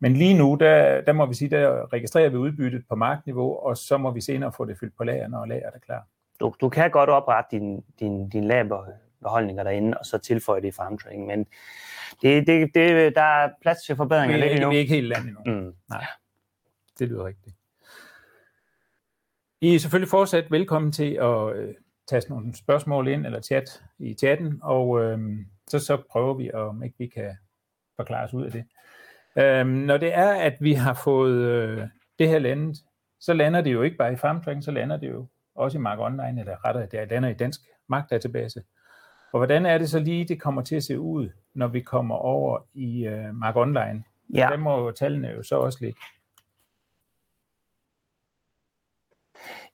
Men 0.00 0.14
lige 0.14 0.34
nu, 0.34 0.56
der, 0.60 1.00
der 1.00 1.12
må 1.12 1.26
vi 1.26 1.34
sige, 1.34 1.50
der 1.50 1.92
registrerer 1.92 2.28
vi 2.28 2.36
udbyttet 2.36 2.84
på 2.88 2.94
markniveau, 2.94 3.56
og 3.56 3.76
så 3.76 3.98
må 3.98 4.10
vi 4.10 4.20
senere 4.20 4.52
få 4.52 4.64
det 4.64 4.78
fyldt 4.78 4.96
på 4.96 5.04
lager, 5.04 5.28
når 5.28 5.46
lager 5.46 5.70
er 5.74 5.78
klar. 5.78 6.06
du, 6.40 6.54
du 6.60 6.68
kan 6.68 6.90
godt 6.90 7.10
oprette 7.10 7.56
din, 7.56 7.84
din, 8.00 8.28
din 8.28 8.44
lagerbeholdninger 8.44 9.62
derinde, 9.62 9.98
og 9.98 10.06
så 10.06 10.18
tilføje 10.18 10.60
det 10.60 10.68
i 10.68 10.70
farmtraining, 10.70 11.26
men 11.26 11.46
det, 12.22 12.46
det, 12.46 12.74
det, 12.74 13.14
der 13.14 13.22
er 13.22 13.50
plads 13.62 13.82
til 13.82 13.96
forbedringer 13.96 14.36
er, 14.36 14.40
lidt 14.40 14.50
ikke, 14.50 14.56
endnu. 14.56 14.70
vi 14.70 14.76
er 14.76 14.80
ikke 14.80 14.94
helt 14.94 15.08
landet 15.08 15.28
endnu. 15.28 15.62
Mm. 15.62 15.74
Det 16.98 17.08
lyder 17.08 17.24
rigtigt. 17.24 17.56
I 19.60 19.74
er 19.74 19.78
selvfølgelig 19.78 20.10
fortsat 20.10 20.50
velkommen 20.50 20.92
til 20.92 21.14
at 21.14 21.56
øh, 21.56 21.74
taste 22.08 22.30
nogle 22.30 22.56
spørgsmål 22.56 23.08
ind, 23.08 23.26
eller 23.26 23.40
chat 23.40 23.82
i 23.98 24.14
chatten, 24.14 24.60
og 24.62 25.02
øh, 25.02 25.18
så, 25.66 25.78
så 25.78 26.02
prøver 26.10 26.34
vi, 26.34 26.52
om 26.52 26.82
ikke 26.82 26.98
vi 26.98 27.06
kan 27.06 27.36
forklare 27.96 28.24
os 28.24 28.34
ud 28.34 28.44
af 28.44 28.52
det. 28.52 28.64
Øh, 29.38 29.66
når 29.66 29.96
det 29.96 30.14
er, 30.14 30.30
at 30.32 30.56
vi 30.60 30.72
har 30.72 30.94
fået 30.94 31.38
øh, 31.38 31.86
det 32.18 32.28
her 32.28 32.38
landet, 32.38 32.76
så 33.20 33.32
lander 33.32 33.60
det 33.60 33.72
jo 33.72 33.82
ikke 33.82 33.96
bare 33.96 34.12
i 34.12 34.16
FarmTracking, 34.16 34.64
så 34.64 34.70
lander 34.70 34.96
det 34.96 35.08
jo 35.10 35.26
også 35.54 35.78
i 35.78 35.80
Mark 35.80 35.98
Online, 35.98 36.40
eller 36.40 36.64
rettere, 36.64 36.86
det 36.86 37.10
lander 37.10 37.28
i 37.28 37.34
Dansk 37.34 37.60
Markdatabase. 37.88 38.62
Og 39.32 39.38
hvordan 39.38 39.66
er 39.66 39.78
det 39.78 39.90
så 39.90 39.98
lige, 39.98 40.24
det 40.24 40.40
kommer 40.40 40.62
til 40.62 40.76
at 40.76 40.82
se 40.82 41.00
ud, 41.00 41.28
når 41.54 41.68
vi 41.68 41.80
kommer 41.80 42.14
over 42.14 42.58
i 42.74 43.06
øh, 43.06 43.34
Mark 43.34 43.56
Online? 43.56 44.04
Ja, 44.34 44.48
Der 44.50 44.56
må 44.56 44.90
tallene 44.90 45.28
jo 45.28 45.42
så 45.42 45.56
også 45.56 45.78
ligge. 45.80 46.00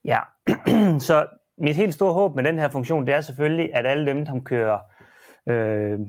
ja. 0.05 0.19
så 1.07 1.27
mit 1.57 1.75
helt 1.75 1.93
store 1.93 2.13
håb 2.13 2.35
med 2.35 2.43
den 2.43 2.59
her 2.59 2.69
funktion, 2.69 3.07
det 3.07 3.13
er 3.13 3.21
selvfølgelig, 3.21 3.75
at 3.75 3.85
alle 3.85 4.05
dem, 4.05 4.25
som 4.25 4.43
kører 4.43 4.79
øh, 5.47 5.99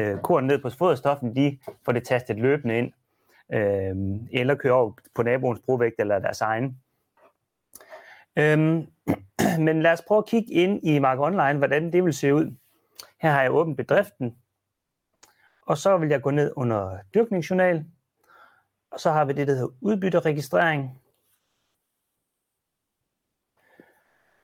øh, 0.00 0.18
korn 0.18 0.44
ned 0.44 0.62
på 0.62 0.70
foderstoffen, 0.70 1.36
de 1.36 1.58
får 1.84 1.92
det 1.92 2.04
tastet 2.04 2.36
løbende 2.36 2.78
ind, 2.78 2.92
øh, 3.52 3.96
eller 4.32 4.54
kører 4.54 4.74
over 4.74 4.92
på 5.14 5.22
naboens 5.22 5.60
brovægt 5.66 5.94
eller 5.98 6.18
deres 6.18 6.40
egen. 6.40 6.82
Øhm, 8.38 8.86
men 9.66 9.82
lad 9.82 9.92
os 9.92 10.02
prøve 10.02 10.18
at 10.18 10.26
kigge 10.26 10.52
ind 10.52 10.86
i 10.86 10.98
Mark 10.98 11.18
Online, 11.18 11.58
hvordan 11.58 11.92
det 11.92 12.04
vil 12.04 12.14
se 12.14 12.34
ud. 12.34 12.56
Her 13.20 13.30
har 13.30 13.42
jeg 13.42 13.52
åbent 13.52 13.76
bedriften, 13.76 14.38
og 15.66 15.78
så 15.78 15.96
vil 15.96 16.08
jeg 16.08 16.22
gå 16.22 16.30
ned 16.30 16.52
under 16.56 16.98
dyrkningsjournal, 17.14 17.84
og 18.90 19.00
så 19.00 19.10
har 19.10 19.24
vi 19.24 19.32
det, 19.32 19.46
der 19.46 19.54
hedder 19.54 19.74
udbytteregistrering. 19.80 21.02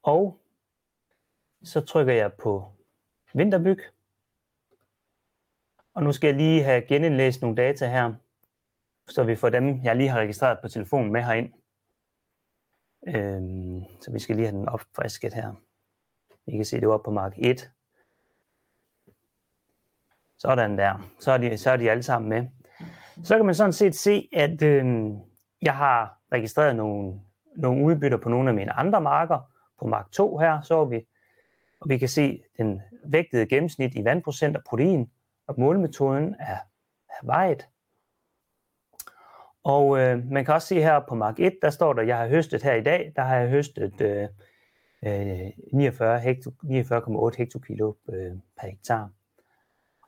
Og 0.02 0.38
så 1.64 1.80
trykker 1.80 2.12
jeg 2.12 2.32
på 2.32 2.72
vinterbyg. 3.34 3.78
Og 5.94 6.02
nu 6.02 6.12
skal 6.12 6.28
jeg 6.28 6.36
lige 6.36 6.62
have 6.62 6.82
genindlæst 6.82 7.42
nogle 7.42 7.56
data 7.56 7.86
her, 7.86 8.14
så 9.08 9.24
vi 9.24 9.36
får 9.36 9.48
dem, 9.48 9.84
jeg 9.84 9.96
lige 9.96 10.08
har 10.08 10.20
registreret 10.20 10.58
på 10.62 10.68
telefonen 10.68 11.12
med 11.12 11.22
herind. 11.22 11.52
Øhm, 13.08 13.84
så 14.00 14.12
vi 14.12 14.18
skal 14.18 14.36
lige 14.36 14.46
have 14.46 14.58
den 14.58 14.68
opfrisket 14.68 15.34
her. 15.34 15.52
I 16.46 16.56
kan 16.56 16.64
se, 16.64 16.80
det 16.80 16.88
var 16.88 16.98
på 16.98 17.10
mark 17.10 17.32
1. 17.38 17.70
Sådan 20.38 20.78
der. 20.78 21.10
Så 21.20 21.32
er, 21.32 21.38
de, 21.38 21.58
så 21.58 21.70
er 21.70 21.76
de 21.76 21.90
alle 21.90 22.02
sammen 22.02 22.28
med. 22.28 22.46
Så 23.24 23.36
kan 23.36 23.46
man 23.46 23.54
sådan 23.54 23.72
set 23.72 23.94
se, 23.94 24.28
at 24.32 24.62
øhm, 24.62 25.18
jeg 25.62 25.76
har 25.76 26.18
registreret 26.32 26.76
nogle, 26.76 27.20
nogle 27.56 27.84
udbytter 27.84 28.18
på 28.18 28.28
nogle 28.28 28.48
af 28.48 28.54
mine 28.54 28.72
andre 28.72 29.00
marker. 29.00 29.40
På 29.78 29.86
mark 29.86 30.10
2 30.12 30.38
her 30.38 30.60
så 30.60 30.84
vi, 30.84 31.06
og 31.80 31.88
vi 31.88 31.98
kan 31.98 32.08
se 32.08 32.42
den 32.58 32.82
vægtede 33.04 33.46
gennemsnit 33.46 33.94
i 33.94 34.04
vandprocent 34.04 34.56
og 34.56 34.62
protein, 34.64 35.10
og 35.46 35.54
målmetoden 35.58 36.36
er, 36.38 36.58
er 37.08 37.26
vejet. 37.26 37.66
Og 39.64 40.00
øh, 40.00 40.30
man 40.30 40.44
kan 40.44 40.54
også 40.54 40.68
se 40.68 40.82
her 40.82 41.00
på 41.08 41.14
mark 41.14 41.40
1, 41.40 41.52
der 41.62 41.70
står 41.70 41.92
der, 41.92 42.02
jeg 42.02 42.18
har 42.18 42.28
høstet 42.28 42.62
her 42.62 42.74
i 42.74 42.82
dag, 42.82 43.12
der 43.16 43.22
har 43.22 43.36
jeg 43.36 43.50
høstet 43.50 44.00
øh, 44.00 44.28
øh 45.04 45.50
49, 45.72 46.20
hekto, 46.20 46.50
49,8 46.64 47.36
hektokilo 47.38 47.94
øh, 48.08 48.32
per 48.60 48.66
hektar. 48.66 49.10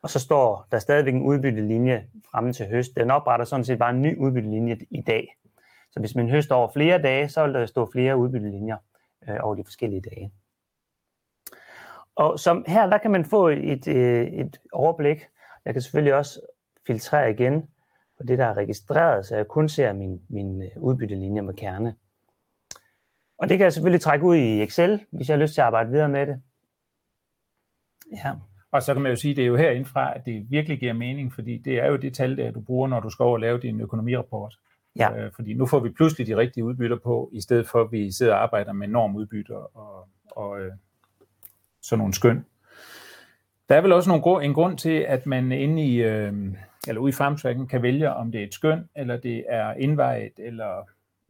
Og 0.03 0.11
så 0.11 0.19
står 0.19 0.67
der 0.73 0.79
stadigvæk 0.79 1.15
en 1.15 1.23
udbyttelinje 1.23 2.07
fremme 2.31 2.53
til 2.53 2.69
høst. 2.69 2.97
Den 2.97 3.11
opretter 3.11 3.45
sådan 3.45 3.65
set 3.65 3.79
bare 3.79 3.91
en 3.91 4.03
ny 4.03 4.19
udbyttelinje 4.19 4.79
i 4.91 5.01
dag. 5.01 5.37
Så 5.93 6.01
hvis 6.01 6.15
man 6.15 6.31
høster 6.31 6.55
over 6.55 6.69
flere 6.73 7.03
dage, 7.03 7.29
så 7.29 7.45
vil 7.45 7.55
der 7.55 7.67
stå 7.67 7.91
flere 7.93 8.17
udbyttelinjer 8.17 8.77
øh, 9.29 9.37
over 9.41 9.55
de 9.55 9.65
forskellige 9.65 10.01
dage. 10.01 10.33
Og 12.17 12.41
som 12.41 12.65
her, 12.67 12.87
der 12.87 12.99
kan 12.99 13.11
man 13.11 13.25
få 13.25 13.49
et, 13.49 13.89
øh, 13.89 14.27
et 14.27 14.61
overblik. 14.73 15.27
Jeg 15.65 15.75
kan 15.75 15.83
selvfølgelig 15.83 16.15
også 16.15 16.41
filtrere 16.87 17.31
igen 17.31 17.69
på 18.25 18.29
det, 18.29 18.39
der 18.39 18.45
er 18.45 18.57
registreret, 18.57 19.27
så 19.27 19.37
jeg 19.37 19.49
kun 19.49 19.69
ser 19.69 19.93
min, 19.93 20.21
min 20.29 20.63
øh, 20.63 20.69
udbyttelinje 20.77 21.43
med 21.43 21.55
kerne. 21.55 21.95
Og 23.39 23.49
det 23.49 23.59
kan 23.59 23.65
jeg 23.65 23.73
selvfølgelig 23.73 24.01
trække 24.01 24.25
ud 24.25 24.37
i 24.37 24.63
Excel, 24.63 25.01
hvis 25.11 25.29
jeg 25.29 25.37
har 25.37 25.43
lyst 25.43 25.55
til 25.55 25.61
at 25.61 25.67
arbejde 25.67 25.91
videre 25.91 26.09
med 26.09 26.27
det. 26.27 26.43
Ja. 28.13 28.33
Og 28.73 28.83
så 28.83 28.93
kan 28.93 29.03
man 29.03 29.13
jo 29.13 29.17
sige, 29.17 29.31
at 29.31 29.37
det 29.37 29.43
er 29.43 29.47
jo 29.47 29.57
herindfra, 29.57 30.17
at 30.17 30.27
det 30.27 30.47
virkelig 30.51 30.81
giver 30.81 30.93
mening, 30.93 31.33
fordi 31.33 31.59
det 31.59 31.79
er 31.79 31.87
jo 31.87 31.97
det 31.97 32.15
tal, 32.15 32.37
der 32.37 32.51
du 32.51 32.61
bruger, 32.61 32.89
når 32.89 33.01
du 33.01 33.11
skal 33.11 33.23
over 33.23 33.33
og 33.33 33.41
lave 33.41 33.59
din 33.59 33.81
økonomirapport. 33.81 34.55
Ja. 34.97 35.17
Øh, 35.17 35.33
fordi 35.33 35.55
nu 35.55 35.67
får 35.67 35.81
vi 35.81 35.91
pludselig 35.91 36.27
de 36.27 36.37
rigtige 36.37 36.65
udbytter 36.65 36.99
på, 36.99 37.31
i 37.33 37.41
stedet 37.41 37.69
for 37.69 37.81
at 37.81 37.93
vi 37.93 38.13
sidder 38.13 38.35
og 38.35 38.43
arbejder 38.43 38.73
med 38.73 38.89
normudbytter 38.89 39.77
og, 39.77 40.09
og 40.31 40.61
øh, 40.61 40.73
sådan 41.83 41.99
nogle 41.99 42.15
skøn. 42.15 42.45
Der 43.69 43.77
er 43.77 43.81
vel 43.81 43.93
også 43.93 44.11
nogle, 44.11 44.45
en 44.45 44.55
grund 44.55 44.79
til, 44.79 44.99
at 45.09 45.27
man 45.27 45.53
inde 45.53 45.83
i, 45.83 46.03
øh, 46.03 46.33
eller 46.89 47.01
ude 47.01 47.09
i 47.09 47.13
farmtracken 47.13 47.69
kan 47.69 47.83
vælge, 47.83 48.13
om 48.13 48.33
det 48.33 48.41
er 48.41 48.45
et 48.45 48.55
skøn, 48.55 48.89
eller 48.97 49.17
det 49.17 49.45
er 49.49 49.75
indvejet, 49.75 50.33
eller 50.39 50.79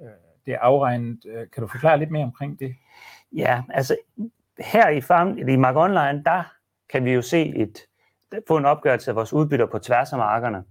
øh, 0.00 0.06
det 0.46 0.54
er 0.54 0.58
afregnet. 0.58 1.18
Øh, 1.26 1.50
kan 1.50 1.61
du 1.61 1.66
forklare 1.66 1.99
lidt 1.99 2.11
mere 2.11 2.25
omkring 2.25 2.61
det? 2.61 2.75
Ja, 3.32 3.62
altså 3.70 3.96
her 4.58 4.88
i, 4.88 5.00
farm, 5.00 5.38
i 5.38 5.56
Mark 5.56 5.76
Online, 5.76 6.23
der 6.25 6.42
kan 6.88 7.04
vi 7.04 7.12
jo 7.12 7.23
se 7.23 7.56
et, 7.56 7.78
få 8.49 8.56
en 8.56 8.64
opgørelse 8.64 9.11
af 9.11 9.16
vores 9.16 9.32
udbytter 9.32 9.66
på 9.66 9.78
tværs 9.78 10.12
af 10.12 10.18
markerne. 10.18 10.64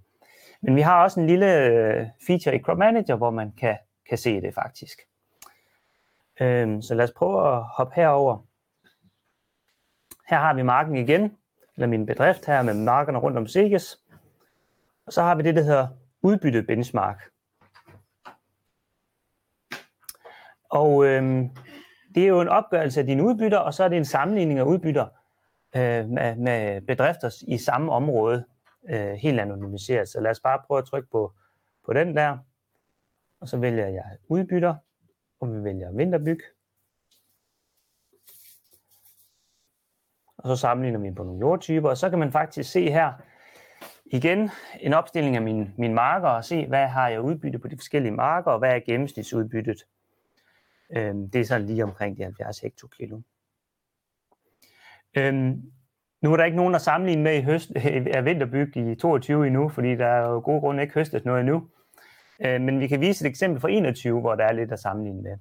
Men 0.62 0.76
vi 0.76 0.82
har 0.82 1.04
også 1.04 1.20
en 1.20 1.28
lille 1.28 1.66
øh, 1.66 2.08
feature 2.28 2.56
i 2.56 2.60
Crop 2.60 2.78
Manager, 2.78 3.16
hvor 3.16 3.32
man 3.32 3.52
kan, 3.52 3.78
kan 4.10 4.18
se 4.18 4.42
det 4.42 4.54
faktisk. 4.54 5.00
Øhm, 6.42 6.82
så 6.82 6.96
lad 6.96 7.04
os 7.04 7.12
prøve 7.12 7.56
at 7.56 7.64
hoppe 7.64 7.96
herover. 7.96 8.38
Her 10.30 10.38
har 10.38 10.54
vi 10.54 10.62
marken 10.62 10.96
igen, 10.96 11.38
eller 11.76 11.88
min 11.88 12.06
bedrift 12.06 12.46
her 12.46 12.62
med 12.62 12.74
markerne 12.74 13.18
rundt 13.18 13.38
om 13.38 13.48
Seges. 13.48 14.00
Og 15.06 15.14
så 15.14 15.22
har 15.22 15.36
vi 15.36 15.44
det, 15.44 15.56
der 15.56 15.64
hedder 15.64 15.88
udbytte 16.22 16.64
benchmark. 16.64 17.24
Og 20.70 21.06
øhm, 21.06 21.50
det 22.16 22.24
er 22.24 22.28
jo 22.28 22.42
en 22.42 22.48
opgørelse 22.48 23.00
af 23.00 23.06
dine 23.06 23.24
udbytter, 23.24 23.58
og 23.58 23.74
så 23.74 23.84
er 23.84 23.88
det 23.88 23.98
en 23.98 24.06
sammenligning 24.06 24.60
af 24.60 24.64
udbytter 24.64 25.08
øh, 25.76 26.10
med, 26.10 26.36
med 26.36 26.82
bedrifter 26.82 27.44
i 27.48 27.58
samme 27.58 27.92
område, 27.92 28.46
øh, 28.90 29.14
helt 29.14 29.40
anonymiseret. 29.40 30.10
Så 30.10 30.20
lad 30.22 30.32
os 30.32 30.40
bare 30.40 30.62
prøve 30.68 30.78
at 30.78 30.86
trykke 30.86 31.10
på, 31.12 31.34
på 31.86 31.94
den 31.94 32.16
der, 32.16 32.38
og 33.40 33.48
så 33.48 33.58
vælger 33.58 33.88
jeg 33.88 34.18
udbytter, 34.28 34.76
og 35.40 35.54
vi 35.54 35.64
vælger 35.64 35.92
vinterbyg. 35.92 36.40
Og 40.38 40.48
så 40.48 40.56
sammenligner 40.56 41.00
vi 41.00 41.12
på 41.12 41.24
nogle 41.24 41.40
jordtyper, 41.40 41.90
og 41.90 41.98
så 41.98 42.10
kan 42.10 42.20
man 42.20 42.32
faktisk 42.32 42.72
se 42.72 42.90
her, 42.90 43.14
igen 44.06 44.50
en 44.80 44.94
opstilling 44.94 45.36
af 45.36 45.42
mine, 45.42 45.74
mine 45.78 45.94
marker, 45.94 46.28
og 46.28 46.46
se, 46.46 46.68
hvad 46.68 46.88
har 46.88 47.10
jeg 47.10 47.22
udbytte 47.22 47.60
på 47.60 47.68
de 47.68 47.78
forskellige 47.78 48.12
marker, 48.12 48.52
og 48.52 48.60
hvad 48.60 48.76
er 48.76 48.80
gennemsnitsudbyttet. 48.80 49.86
Øhm, 50.98 51.30
det 51.30 51.42
er 51.42 51.46
sådan 51.46 51.66
lige 51.66 51.84
omkring 51.84 52.18
de 52.18 52.24
70 52.24 52.60
hektokilo. 52.60 53.22
Øhm, 55.18 55.72
nu 56.22 56.34
er 56.34 56.38
der 56.38 56.44
ikke 56.44 56.58
nogen 56.58 56.76
at 56.76 56.82
sammenligne 56.82 57.24
med 57.24 57.38
i 57.38 57.42
høst, 57.42 57.72
af 58.16 58.26
vinterbyg 58.26 58.78
i 58.78 58.96
22 58.96 59.48
endnu, 59.48 59.70
fordi 59.70 59.96
der 59.96 60.08
er 60.08 60.30
jo 60.30 60.42
gode 60.46 60.60
grunde 60.60 60.84
ikke 60.84 60.94
høstet 60.94 61.26
noget 61.26 61.40
endnu. 61.40 61.70
Øh, 62.46 62.62
men 62.62 62.80
vi 62.80 62.88
kan 62.88 63.02
vise 63.02 63.26
et 63.26 63.30
eksempel 63.30 63.62
fra 63.62 63.70
21, 63.70 64.20
hvor 64.20 64.36
der 64.36 64.46
er 64.46 64.54
lidt 64.54 64.72
at 64.72 64.80
sammenligne 64.80 65.22
med. 65.22 65.38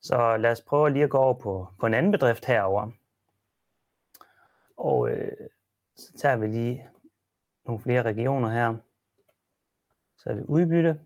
Så 0.00 0.36
lad 0.36 0.50
os 0.50 0.60
prøve 0.60 0.90
lige 0.90 1.04
at 1.04 1.10
gå 1.10 1.18
over 1.18 1.34
på, 1.34 1.68
på 1.80 1.86
en 1.86 1.94
anden 1.94 2.12
bedrift 2.12 2.46
herover. 2.46 2.90
Og 4.76 5.10
øh, 5.10 5.48
så 6.02 6.12
tager 6.12 6.36
vi 6.36 6.46
lige 6.46 6.88
nogle 7.64 7.82
flere 7.82 8.02
regioner 8.02 8.50
her. 8.50 8.76
Så 10.16 10.30
er 10.30 10.34
vi 10.34 10.42
udbytte. 10.48 11.00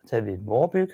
Så 0.00 0.06
tager 0.08 0.22
vi 0.22 0.36
vorbyg. 0.40 0.90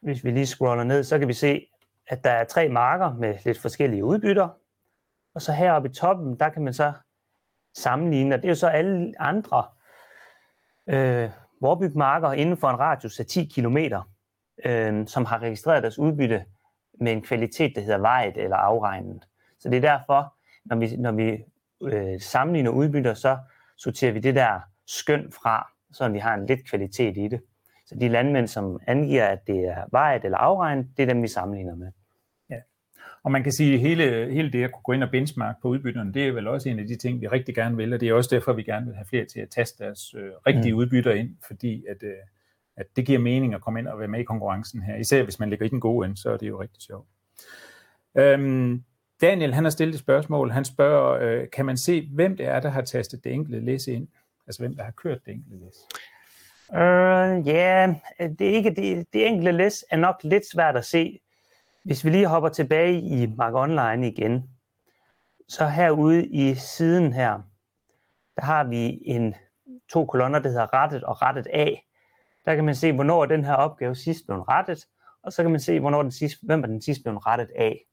Hvis 0.00 0.24
vi 0.24 0.30
lige 0.30 0.46
scroller 0.46 0.84
ned, 0.84 1.04
så 1.04 1.18
kan 1.18 1.28
vi 1.28 1.32
se, 1.32 1.66
at 2.06 2.24
der 2.24 2.30
er 2.30 2.44
tre 2.44 2.68
marker 2.68 3.14
med 3.14 3.38
lidt 3.44 3.58
forskellige 3.58 4.04
udbytter. 4.04 4.48
Og 5.34 5.42
så 5.42 5.52
heroppe 5.52 5.88
i 5.88 5.92
toppen, 5.92 6.38
der 6.40 6.48
kan 6.48 6.62
man 6.62 6.74
så 6.74 6.92
sammenligne, 7.74 8.34
og 8.34 8.38
det 8.42 8.44
er 8.44 8.50
jo 8.50 8.54
så 8.54 8.68
alle 8.68 9.14
andre 9.18 9.64
øh, 10.86 11.30
vorbygmarker 11.60 12.32
inden 12.32 12.56
for 12.56 12.68
en 12.68 12.78
radius 12.78 13.20
af 13.20 13.26
10 13.26 13.44
km, 13.44 13.76
øh, 14.64 15.06
som 15.06 15.24
har 15.24 15.38
registreret 15.42 15.82
deres 15.82 15.98
udbytte 15.98 16.44
med 17.00 17.12
en 17.12 17.22
kvalitet, 17.22 17.72
der 17.74 17.80
hedder 17.80 17.98
vejet 17.98 18.36
eller 18.36 18.56
afregnet. 18.56 19.28
Så 19.58 19.68
det 19.68 19.76
er 19.76 19.80
derfor, 19.98 20.36
når 20.64 20.76
vi, 20.76 20.96
når 20.96 21.12
vi 21.12 21.44
øh, 21.82 22.20
sammenligner 22.20 22.70
udbytter, 22.70 23.14
så 23.14 23.38
sorterer 23.78 24.12
vi 24.12 24.18
det 24.18 24.34
der 24.34 24.60
skøn 24.86 25.32
fra, 25.42 25.68
så 25.92 26.08
vi 26.08 26.18
har 26.18 26.34
en 26.34 26.46
lidt 26.46 26.68
kvalitet 26.68 27.16
i 27.16 27.28
det. 27.28 27.40
Så 27.86 27.94
de 28.00 28.08
landmænd, 28.08 28.48
som 28.48 28.80
angiver, 28.86 29.24
at 29.24 29.46
det 29.46 29.56
er 29.56 29.84
vejet 29.90 30.24
eller 30.24 30.38
afregnet, 30.38 30.86
det 30.96 31.02
er 31.02 31.06
dem, 31.06 31.22
vi 31.22 31.28
sammenligner 31.28 31.74
med. 31.74 31.92
Ja. 32.50 32.56
Og 33.22 33.32
man 33.32 33.42
kan 33.42 33.52
sige, 33.52 33.74
at 33.74 33.80
hele, 33.80 34.32
hele 34.32 34.52
det 34.52 34.64
at 34.64 34.72
kunne 34.72 34.82
gå 34.82 34.92
ind 34.92 35.02
og 35.02 35.10
benchmark 35.10 35.54
på 35.62 35.68
udbytterne, 35.68 36.14
det 36.14 36.28
er 36.28 36.32
vel 36.32 36.48
også 36.48 36.68
en 36.68 36.78
af 36.78 36.86
de 36.86 36.96
ting, 36.96 37.20
vi 37.20 37.28
rigtig 37.28 37.54
gerne 37.54 37.76
vil, 37.76 37.92
og 37.92 38.00
det 38.00 38.08
er 38.08 38.14
også 38.14 38.34
derfor, 38.34 38.52
vi 38.52 38.62
gerne 38.62 38.86
vil 38.86 38.94
have 38.94 39.06
flere 39.06 39.24
til 39.24 39.40
at 39.40 39.50
taste 39.50 39.84
deres 39.84 40.14
øh, 40.14 40.30
rigtige 40.46 40.72
mm. 40.72 40.78
udbytter 40.78 41.12
ind, 41.12 41.36
fordi 41.46 41.84
at, 41.88 42.02
øh, 42.02 42.14
at 42.76 42.86
det 42.96 43.06
giver 43.06 43.18
mening 43.18 43.54
at 43.54 43.60
komme 43.60 43.78
ind 43.78 43.88
og 43.88 43.98
være 43.98 44.08
med 44.08 44.20
i 44.20 44.24
konkurrencen 44.24 44.82
her. 44.82 44.96
Især 44.96 45.22
hvis 45.22 45.40
man 45.40 45.50
ligger 45.50 45.66
i 45.66 45.68
den 45.68 45.80
gode 45.80 46.06
ende, 46.06 46.16
så 46.16 46.30
er 46.30 46.36
det 46.36 46.48
jo 46.48 46.60
rigtig 46.60 46.82
sjovt. 46.82 47.08
Øhm, 48.14 48.84
Daniel, 49.22 49.54
han 49.54 49.64
har 49.64 49.70
stillet 49.70 49.94
et 49.94 50.00
spørgsmål. 50.00 50.50
Han 50.50 50.64
spørger, 50.64 51.18
øh, 51.20 51.50
kan 51.50 51.66
man 51.66 51.76
se, 51.76 52.08
hvem 52.14 52.36
det 52.36 52.46
er, 52.46 52.60
der 52.60 52.68
har 52.68 52.82
tastet 52.82 53.24
det 53.24 53.32
enkelte 53.32 53.60
læs 53.60 53.86
ind? 53.86 54.08
Altså, 54.46 54.62
hvem 54.62 54.76
der 54.76 54.84
har 54.84 54.90
kørt 54.90 55.18
det 55.26 55.32
enkelte 55.32 55.64
læs? 55.64 55.76
Uh, 56.68 57.48
ja, 57.48 57.94
yeah. 58.20 58.30
det, 58.38 58.50
er 58.50 58.54
ikke, 58.54 58.70
det, 58.70 59.06
det 59.12 59.26
enkelte 59.26 59.52
læs 59.52 59.84
er 59.90 59.96
nok 59.96 60.16
lidt 60.22 60.50
svært 60.52 60.76
at 60.76 60.84
se. 60.84 61.20
Hvis 61.84 62.04
vi 62.04 62.10
lige 62.10 62.26
hopper 62.26 62.48
tilbage 62.48 63.00
i 63.00 63.26
Mark 63.36 63.54
Online 63.54 64.08
igen, 64.08 64.50
så 65.48 65.66
herude 65.66 66.26
i 66.26 66.54
siden 66.54 67.12
her, 67.12 67.40
der 68.36 68.42
har 68.42 68.64
vi 68.64 68.98
en 69.04 69.34
to 69.92 70.06
kolonner, 70.06 70.38
der 70.38 70.48
hedder 70.48 70.74
rettet 70.74 71.04
og 71.04 71.22
rettet 71.22 71.46
af. 71.46 71.82
Der 72.44 72.54
kan 72.54 72.64
man 72.64 72.74
se, 72.74 72.92
hvornår 72.92 73.26
den 73.26 73.44
her 73.44 73.54
opgave 73.54 73.94
sidst 73.94 74.26
blev 74.26 74.40
rettet, 74.40 74.86
og 75.22 75.32
så 75.32 75.42
kan 75.42 75.50
man 75.50 75.60
se, 75.60 75.80
hvornår 75.80 76.02
den 76.02 76.12
sidst, 76.12 76.36
hvem 76.42 76.62
er 76.62 76.66
den 76.66 76.82
sidst 76.82 77.00
blev 77.04 77.16
rettet 77.16 77.50
af. 77.56 77.84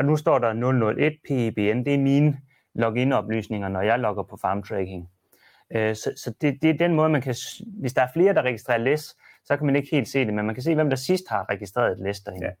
Og 0.00 0.06
nu 0.06 0.16
står 0.16 0.38
der 0.38 0.52
001 0.94 1.16
PIBN, 1.28 1.84
det 1.84 1.94
er 1.94 1.98
mine 1.98 2.36
login-oplysninger, 2.74 3.68
når 3.68 3.80
jeg 3.80 3.98
logger 3.98 4.22
på 4.22 4.36
farm 4.36 4.62
tracking. 4.62 5.08
Øh, 5.76 5.96
så, 5.96 6.12
så 6.16 6.34
det, 6.40 6.62
det 6.62 6.70
er 6.70 6.74
den 6.74 6.94
måde, 6.94 7.08
man 7.08 7.22
kan, 7.22 7.34
hvis 7.80 7.92
der 7.92 8.02
er 8.02 8.08
flere, 8.12 8.34
der 8.34 8.42
registrerer 8.42 8.78
læs, 8.78 9.16
så 9.44 9.56
kan 9.56 9.66
man 9.66 9.76
ikke 9.76 9.88
helt 9.92 10.08
se 10.08 10.24
det, 10.24 10.34
men 10.34 10.46
man 10.46 10.54
kan 10.54 10.62
se, 10.62 10.74
hvem 10.74 10.90
der 10.90 10.96
sidst 10.96 11.24
har 11.28 11.50
registreret 11.50 11.92
et 11.92 11.98
læs 11.98 12.20
derinde. 12.20 12.46
Ja. 12.46 12.52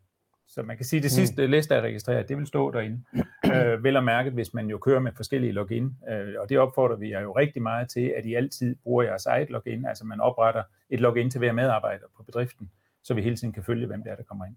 Så 0.48 0.62
man 0.62 0.76
kan 0.76 0.86
sige, 0.86 0.98
at 0.98 1.02
det 1.02 1.10
sidste 1.10 1.46
mm. 1.46 1.50
læs, 1.50 1.66
der 1.66 1.76
er 1.76 1.80
registreret, 1.80 2.28
det 2.28 2.36
vil 2.36 2.46
stå 2.46 2.70
derinde. 2.70 3.04
øh, 3.54 3.84
vel 3.84 3.96
at 3.96 4.04
mærke, 4.04 4.30
hvis 4.30 4.54
man 4.54 4.70
jo 4.70 4.78
kører 4.78 5.00
med 5.00 5.12
forskellige 5.16 5.52
login. 5.52 5.96
Øh, 6.10 6.34
og 6.38 6.48
det 6.48 6.58
opfordrer 6.58 6.96
vi 6.96 7.10
jer 7.10 7.20
jo 7.20 7.32
rigtig 7.32 7.62
meget 7.62 7.88
til, 7.88 8.14
at 8.16 8.26
I 8.26 8.34
altid 8.34 8.76
bruger 8.82 9.02
jeres 9.02 9.26
eget 9.26 9.50
login. 9.50 9.84
Altså 9.84 10.06
man 10.06 10.20
opretter 10.20 10.62
et 10.90 11.00
login 11.00 11.30
til 11.30 11.38
hver 11.38 11.52
medarbejder 11.52 12.04
på 12.16 12.22
bedriften, 12.22 12.70
så 13.02 13.14
vi 13.14 13.22
hele 13.22 13.36
tiden 13.36 13.52
kan 13.52 13.62
følge, 13.62 13.86
hvem 13.86 14.02
det 14.02 14.12
er, 14.12 14.16
der 14.16 14.22
kommer 14.22 14.44
ind. 14.44 14.56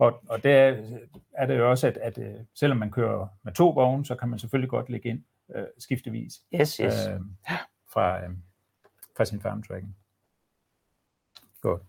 Og, 0.00 0.22
og 0.28 0.42
der 0.42 0.76
er 1.32 1.46
det 1.46 1.58
jo 1.58 1.70
også, 1.70 1.86
at, 1.86 1.96
at 1.96 2.18
øh, 2.18 2.34
selvom 2.54 2.78
man 2.78 2.90
kører 2.90 3.28
med 3.42 3.52
to 3.52 3.70
vogne, 3.70 4.04
så 4.04 4.14
kan 4.14 4.28
man 4.28 4.38
selvfølgelig 4.38 4.70
godt 4.70 4.90
lægge 4.90 5.08
ind 5.08 5.22
øh, 5.54 5.64
skiftevis. 5.78 6.32
Yes, 6.54 6.76
yes. 6.76 7.06
Øh, 7.06 7.20
fra, 7.92 8.24
øh, 8.24 8.30
fra 9.16 9.24
sin 9.24 9.40
farm 9.40 9.62
tracking. 9.62 9.96
Godt. 11.60 11.82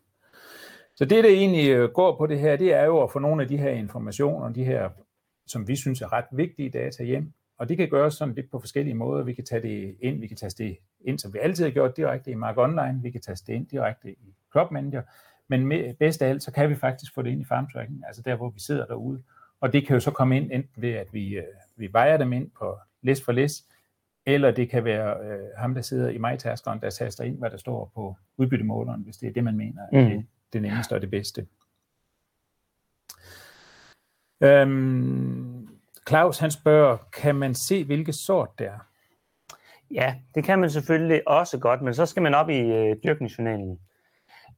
Så 0.95 1.05
det, 1.05 1.23
der 1.23 1.29
egentlig 1.29 1.69
øh, 1.69 1.89
går 1.89 2.17
på 2.17 2.27
det 2.27 2.39
her, 2.39 2.55
det 2.55 2.73
er 2.73 2.83
jo 2.83 3.03
at 3.03 3.11
få 3.11 3.19
nogle 3.19 3.41
af 3.41 3.47
de 3.47 3.57
her 3.57 3.69
informationer, 3.69 4.49
de 4.49 4.63
her, 4.63 4.89
som 5.47 5.67
vi 5.67 5.75
synes 5.75 6.01
er 6.01 6.13
ret 6.13 6.25
vigtige 6.31 6.69
data 6.69 7.03
hjem, 7.03 7.33
og 7.57 7.69
det 7.69 7.77
kan 7.77 7.89
gøres 7.89 8.13
sådan 8.13 8.33
lidt 8.33 8.51
på 8.51 8.59
forskellige 8.59 8.95
måder. 8.95 9.23
Vi 9.23 9.33
kan 9.33 9.45
tage 9.45 9.61
det 9.61 9.97
ind, 10.01 10.19
vi 10.19 10.27
kan 10.27 10.37
tage 10.37 10.65
det 10.65 10.77
ind, 11.01 11.19
som 11.19 11.33
vi 11.33 11.39
altid 11.39 11.63
har 11.63 11.71
gjort 11.71 11.97
direkte 11.97 12.31
i 12.31 12.35
Mark 12.35 12.57
Online, 12.57 12.99
vi 13.01 13.11
kan 13.11 13.21
tage 13.21 13.37
det 13.47 13.53
ind 13.53 13.67
direkte 13.67 14.11
i 14.11 14.35
Crop 14.49 14.71
Manager, 14.71 15.01
men 15.51 15.65
med, 15.65 15.93
bedst 15.93 16.21
af 16.21 16.29
alt, 16.29 16.43
så 16.43 16.51
kan 16.51 16.69
vi 16.69 16.75
faktisk 16.75 17.13
få 17.13 17.21
det 17.21 17.29
ind 17.29 17.41
i 17.41 17.45
farm 17.45 17.67
tracking, 17.73 18.03
altså 18.07 18.21
der, 18.21 18.35
hvor 18.35 18.49
vi 18.49 18.59
sidder 18.59 18.85
derude. 18.85 19.23
Og 19.61 19.73
det 19.73 19.87
kan 19.87 19.93
jo 19.93 19.99
så 19.99 20.11
komme 20.11 20.37
ind 20.37 20.51
enten 20.51 20.81
ved, 20.81 20.89
at 20.89 21.07
vi, 21.13 21.37
øh, 21.37 21.43
vi 21.75 21.93
vejer 21.93 22.17
dem 22.17 22.33
ind 22.33 22.51
på 22.59 22.77
list 23.01 23.25
for 23.25 23.31
list, 23.31 23.65
eller 24.25 24.51
det 24.51 24.69
kan 24.69 24.85
være 24.85 25.17
øh, 25.23 25.47
ham, 25.57 25.73
der 25.73 25.81
sidder 25.81 26.09
i 26.09 26.17
MyTaskeren, 26.17 26.81
der 26.81 26.89
taster 26.89 27.23
ind, 27.23 27.37
hvad 27.37 27.49
der 27.49 27.57
står 27.57 27.91
på 27.95 28.15
udbyttemåleren, 28.37 29.01
hvis 29.01 29.17
det 29.17 29.29
er 29.29 29.33
det, 29.33 29.43
man 29.43 29.57
mener 29.57 29.81
er 29.91 30.03
mm. 30.03 30.09
det, 30.09 30.25
det 30.53 30.61
nemmeste 30.61 30.93
og 30.93 31.01
det 31.01 31.11
bedste. 31.11 31.47
Øhm, 34.41 35.69
Claus, 36.07 36.39
han 36.39 36.51
spørger, 36.51 36.97
kan 37.13 37.35
man 37.35 37.55
se, 37.55 37.83
hvilke 37.83 38.13
sort 38.13 38.49
det 38.59 38.67
er? 38.67 38.79
Ja, 39.91 40.15
det 40.35 40.43
kan 40.43 40.59
man 40.59 40.69
selvfølgelig 40.69 41.27
også 41.27 41.59
godt, 41.59 41.81
men 41.81 41.93
så 41.93 42.05
skal 42.05 42.23
man 42.23 42.33
op 42.33 42.49
i 42.49 42.59
øh, 42.59 42.95
dyrkningsjournalen. 43.03 43.79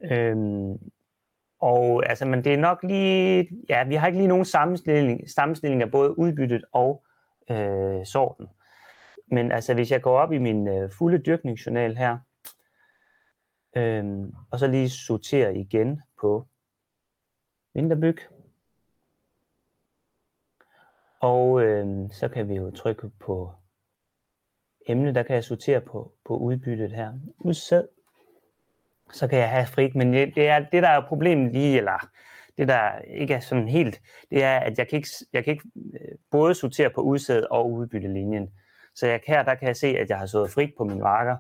Øhm, 0.02 0.92
og 1.60 2.10
altså, 2.10 2.26
men 2.26 2.44
det 2.44 2.54
er 2.54 2.58
nok 2.58 2.84
lige, 2.84 3.50
ja, 3.70 3.84
vi 3.84 3.96
har 3.96 4.08
ikke 4.08 4.20
lige 4.20 4.28
nogen 4.28 4.46
sammenstilling, 4.46 5.30
sammenstilling 5.30 5.82
af 5.82 5.92
både 5.92 6.20
udbyttet 6.20 6.66
og 6.72 7.04
øh, 7.52 8.06
sorten. 8.06 8.48
Men 9.28 9.52
altså, 9.52 9.74
hvis 9.74 9.92
jeg 9.92 10.02
går 10.02 10.20
op 10.20 10.32
i 10.32 10.38
min 10.38 10.68
øh, 10.68 10.92
fulde 10.92 11.18
dyrkningsjournal 11.18 11.98
her, 11.98 12.18
øh, 13.76 14.06
og 14.52 14.60
så 14.60 14.68
lige 14.68 14.90
sorterer 14.90 15.50
igen 15.50 16.02
på 16.22 16.48
vinterbyg, 17.74 18.18
og 21.20 21.64
øh, 21.64 22.10
så 22.12 22.28
kan 22.28 22.50
vi 22.50 22.56
jo 22.56 22.72
trykke 22.72 23.10
på 23.10 23.52
emne, 24.88 25.14
der 25.14 25.24
kan 25.24 25.36
jeg 25.36 25.44
sortere 25.44 25.82
på, 25.82 26.14
på 26.26 26.38
udbyttet 26.38 26.92
her. 26.92 27.14
Udsæd. 27.40 27.88
Så 29.13 29.27
kan 29.27 29.39
jeg 29.39 29.50
have 29.50 29.65
frit, 29.65 29.96
men 29.96 30.13
det, 30.13 30.38
er, 30.38 30.60
det 30.60 30.84
der 30.84 30.89
er 30.89 31.08
problemet 31.08 31.53
lige, 31.53 31.77
eller 31.77 32.10
det 32.58 32.67
der 32.67 33.00
ikke 33.00 33.34
er 33.34 33.39
sådan 33.39 33.67
helt, 33.67 34.01
det 34.32 34.43
er, 34.43 34.60
at 34.60 34.77
jeg 34.77 34.88
kan 34.88 34.98
ikke, 34.98 35.10
jeg 35.34 35.43
kan 35.43 35.53
ikke 35.53 35.70
øh, 35.75 36.17
både 36.32 36.55
sortere 36.55 36.89
på 36.89 37.01
udsæd 37.01 37.43
og 37.51 37.72
udbyttelinjen. 37.72 38.50
Så 38.96 39.08
jeg, 39.08 39.20
her 39.27 39.43
der 39.43 39.55
kan 39.55 39.67
jeg 39.67 39.75
se, 39.75 39.88
at 39.88 40.10
jeg 40.10 40.20
har 40.20 40.25
sået 40.25 40.51
frit 40.51 40.74
på 40.77 40.84
min 40.84 41.00
marker, 41.00 41.38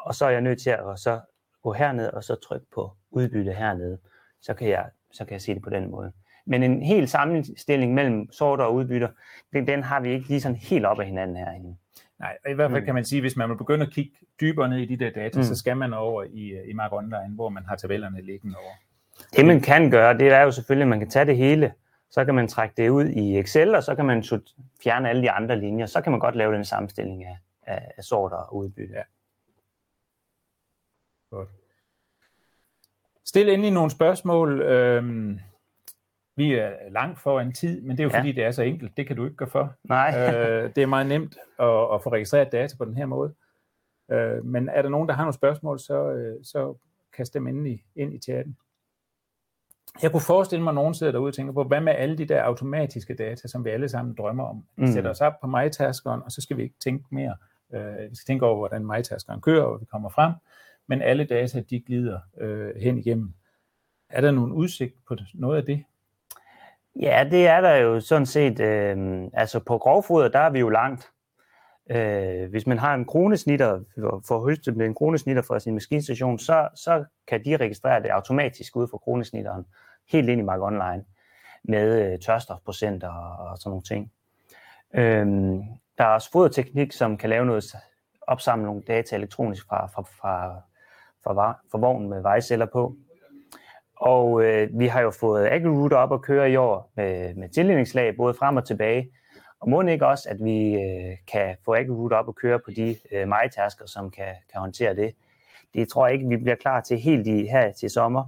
og 0.00 0.14
så 0.14 0.24
er 0.24 0.30
jeg 0.30 0.40
nødt 0.40 0.62
til 0.62 0.70
at 0.70 0.78
så 0.96 1.20
gå 1.62 1.72
herned 1.72 2.08
og 2.08 2.24
så 2.24 2.34
trykke 2.34 2.66
på 2.74 2.92
udbytte 3.10 3.52
hernede. 3.52 3.98
Så 4.40 4.54
kan 4.54 4.68
jeg, 4.68 4.86
så 5.12 5.24
kan 5.24 5.32
jeg 5.32 5.42
se 5.42 5.54
det 5.54 5.62
på 5.62 5.70
den 5.70 5.90
måde. 5.90 6.12
Men 6.46 6.62
en 6.62 6.82
helt 6.82 7.10
sammenstilling 7.10 7.94
mellem 7.94 8.32
sorter 8.32 8.64
og 8.64 8.74
udbytter, 8.74 9.08
den, 9.52 9.66
den 9.66 9.82
har 9.82 10.00
vi 10.00 10.12
ikke 10.12 10.28
lige 10.28 10.40
sådan 10.40 10.56
helt 10.56 10.86
op 10.86 11.00
af 11.00 11.06
hinanden 11.06 11.36
herinde. 11.36 11.76
Nej, 12.24 12.38
i 12.50 12.54
hvert 12.54 12.70
fald 12.70 12.80
mm. 12.80 12.84
kan 12.84 12.94
man 12.94 13.04
sige, 13.04 13.20
hvis 13.20 13.36
man 13.36 13.50
vil 13.50 13.56
begynde 13.56 13.86
at 13.86 13.92
kigge 13.92 14.12
dybere 14.40 14.68
ned 14.68 14.78
i 14.78 14.86
de 14.86 15.04
der 15.04 15.10
data, 15.10 15.38
mm. 15.38 15.44
så 15.44 15.54
skal 15.54 15.76
man 15.76 15.92
over 15.94 16.22
i, 16.22 16.70
i 16.70 16.72
Mark 16.72 16.92
Online, 16.92 17.34
hvor 17.34 17.48
man 17.48 17.64
har 17.64 17.76
tabellerne 17.76 18.22
liggende 18.22 18.56
over. 18.56 18.72
Det 19.36 19.46
man 19.46 19.60
kan 19.60 19.90
gøre, 19.90 20.18
det 20.18 20.28
er 20.28 20.42
jo 20.42 20.50
selvfølgelig, 20.50 20.82
at 20.82 20.88
man 20.88 20.98
kan 20.98 21.10
tage 21.10 21.24
det 21.24 21.36
hele, 21.36 21.72
så 22.10 22.24
kan 22.24 22.34
man 22.34 22.48
trække 22.48 22.74
det 22.76 22.88
ud 22.88 23.04
i 23.04 23.38
Excel, 23.38 23.74
og 23.74 23.82
så 23.82 23.94
kan 23.94 24.04
man 24.04 24.24
fjerne 24.82 25.08
alle 25.08 25.22
de 25.22 25.30
andre 25.30 25.60
linjer. 25.60 25.86
Så 25.86 26.00
kan 26.00 26.12
man 26.12 26.20
godt 26.20 26.36
lave 26.36 26.54
den 26.54 26.64
sammenstilling 26.64 27.24
af, 27.24 27.36
af, 27.62 27.92
af 27.96 28.04
sorter 28.04 28.36
og 28.36 28.56
udbytte. 28.56 28.94
Ja. 28.94 29.02
Godt. 31.30 31.48
Stil 33.24 33.48
endelig 33.48 33.70
nogle 33.72 33.90
spørgsmål. 33.90 34.60
Øhm, 34.60 35.40
vi 36.36 36.54
er 36.54 36.72
langt 36.90 37.18
foran 37.18 37.52
tid, 37.52 37.80
men 37.80 37.90
det 37.90 38.00
er 38.00 38.04
jo 38.04 38.10
ja. 38.10 38.18
fordi, 38.18 38.32
det 38.32 38.44
er 38.44 38.50
så 38.50 38.62
enkelt. 38.62 38.96
Det 38.96 39.06
kan 39.06 39.16
du 39.16 39.24
ikke 39.24 39.36
gøre 39.36 39.48
for. 39.48 39.74
Nej. 39.84 40.14
øh, 40.16 40.70
det 40.76 40.82
er 40.82 40.86
meget 40.86 41.06
nemt 41.06 41.36
at, 41.58 41.94
at 41.94 42.02
få 42.02 42.12
registreret 42.12 42.52
data 42.52 42.76
på 42.76 42.84
den 42.84 42.96
her 42.96 43.06
måde. 43.06 43.34
Øh, 44.10 44.44
men 44.44 44.68
er 44.68 44.82
der 44.82 44.88
nogen, 44.88 45.08
der 45.08 45.14
har 45.14 45.22
nogle 45.22 45.34
spørgsmål, 45.34 45.78
så, 45.78 46.10
øh, 46.10 46.44
så 46.44 46.74
kast 47.16 47.34
dem 47.34 47.46
endelig 47.46 47.84
ind 47.96 48.14
i 48.14 48.18
chatten. 48.18 48.56
Jeg 50.02 50.10
kunne 50.10 50.20
forestille 50.20 50.62
mig, 50.62 50.70
at 50.70 50.74
nogen 50.74 50.94
sidder 50.94 51.12
derude 51.12 51.30
og 51.30 51.34
tænker 51.34 51.52
på, 51.52 51.64
hvad 51.64 51.80
med 51.80 51.92
alle 51.92 52.18
de 52.18 52.24
der 52.24 52.42
automatiske 52.42 53.14
data, 53.14 53.48
som 53.48 53.64
vi 53.64 53.70
alle 53.70 53.88
sammen 53.88 54.14
drømmer 54.14 54.44
om? 54.44 54.64
Vi 54.76 54.84
mm. 54.86 54.92
sætter 54.92 55.10
os 55.10 55.20
op 55.20 55.40
på 55.40 55.46
MyTaskeren, 55.46 56.22
og 56.22 56.32
så 56.32 56.40
skal 56.40 56.56
vi 56.56 56.62
ikke 56.62 56.78
tænke 56.84 57.04
mere. 57.10 57.36
Øh, 57.74 58.10
vi 58.10 58.16
skal 58.16 58.26
tænke 58.26 58.46
over, 58.46 58.56
hvordan 58.56 58.86
MyTaskeren 58.86 59.40
kører, 59.40 59.64
og 59.64 59.80
vi 59.80 59.84
kommer 59.84 60.08
frem. 60.08 60.32
Men 60.86 61.02
alle 61.02 61.24
data, 61.24 61.60
de 61.70 61.80
glider 61.80 62.20
øh, 62.40 62.76
hen 62.76 62.98
igennem. 62.98 63.34
Er 64.08 64.20
der 64.20 64.30
nogen 64.30 64.52
udsigt 64.52 64.94
på 65.08 65.16
noget 65.34 65.56
af 65.56 65.64
det? 65.64 65.84
Ja, 67.00 67.28
det 67.30 67.46
er 67.46 67.60
der 67.60 67.76
jo 67.76 68.00
sådan 68.00 68.26
set. 68.26 68.60
Øh, 68.60 69.24
altså 69.32 69.60
på 69.60 69.78
grovfoder, 69.78 70.28
der 70.28 70.38
er 70.38 70.50
vi 70.50 70.58
jo 70.58 70.68
langt. 70.68 71.10
Øh, 71.90 72.50
hvis 72.50 72.66
man 72.66 72.78
har 72.78 72.94
en 72.94 73.04
kronesnitter, 73.04 73.80
for 74.28 74.46
høstet 74.46 74.76
med 74.76 74.86
en 74.86 74.94
kronesnitter 74.94 75.42
fra 75.42 75.60
sin 75.60 75.74
maskinstation, 75.74 76.38
så, 76.38 76.68
så 76.74 77.04
kan 77.28 77.44
de 77.44 77.56
registrere 77.56 78.02
det 78.02 78.08
automatisk 78.08 78.76
ud 78.76 78.88
fra 78.88 78.98
kronesnitteren, 78.98 79.64
helt 80.12 80.28
ind 80.28 80.40
i 80.40 80.44
Mark 80.44 80.60
Online, 80.60 81.04
med 81.64 82.12
øh, 82.12 82.18
tørstofprocenter 82.18 83.08
og, 83.08 83.50
og 83.50 83.58
sådan 83.58 83.70
nogle 83.70 83.82
ting. 83.82 84.12
Øh, 84.94 85.26
der 85.98 86.04
er 86.04 86.14
også 86.14 86.30
foderteknik, 86.30 86.92
som 86.92 87.16
kan 87.16 87.30
lave 87.30 87.46
noget, 87.46 87.76
opsamle 88.26 88.66
nogle 88.66 88.82
data 88.82 89.16
elektronisk 89.16 89.66
fra, 89.68 89.86
fra, 89.86 90.02
fra, 90.02 90.60
fra, 91.24 91.58
fra 91.70 91.78
vognen 91.78 92.10
med 92.10 92.22
vejceller 92.22 92.66
på. 92.66 92.96
Og 93.96 94.44
øh, 94.44 94.68
vi 94.78 94.86
har 94.86 95.00
jo 95.00 95.10
fået 95.10 95.46
AgriRouter 95.46 95.96
op 95.96 96.12
at 96.12 96.22
køre 96.22 96.50
i 96.50 96.56
år 96.56 96.92
med, 96.96 97.34
med 97.34 97.48
tildelingsslag, 97.48 98.16
både 98.16 98.34
frem 98.34 98.56
og 98.56 98.66
tilbage. 98.66 99.10
Og 99.60 99.70
må 99.70 99.82
ikke 99.82 100.06
også, 100.06 100.28
at 100.28 100.44
vi 100.44 100.74
øh, 100.74 101.16
kan 101.32 101.56
få 101.64 101.74
AgriRouter 101.74 102.16
op 102.16 102.28
at 102.28 102.34
køre 102.34 102.58
på 102.58 102.70
de 102.70 102.96
øh, 103.12 103.28
majtasker, 103.28 103.86
som 103.86 104.10
kan, 104.10 104.34
kan 104.52 104.60
håndtere 104.60 104.96
det. 104.96 105.14
Det 105.74 105.88
tror 105.88 106.06
jeg 106.06 106.14
ikke, 106.14 106.28
vi 106.28 106.36
bliver 106.36 106.56
klar 106.56 106.80
til 106.80 106.98
helt 106.98 107.26
i, 107.26 107.46
her 107.46 107.72
til 107.72 107.90
sommer. 107.90 108.22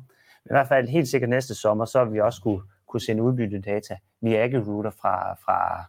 Men 0.44 0.50
i 0.50 0.54
hvert 0.54 0.68
fald 0.68 0.88
helt 0.88 1.08
sikkert 1.08 1.30
næste 1.30 1.54
sommer, 1.54 1.84
så 1.84 2.04
vil 2.04 2.14
vi 2.14 2.20
også 2.20 2.42
kunne, 2.42 2.62
kunne 2.86 3.00
sende 3.00 3.22
udbyttet 3.22 3.64
data 3.64 3.96
via 4.20 4.44
AgriRouter 4.44 4.90
fra, 4.90 5.34
fra 5.34 5.84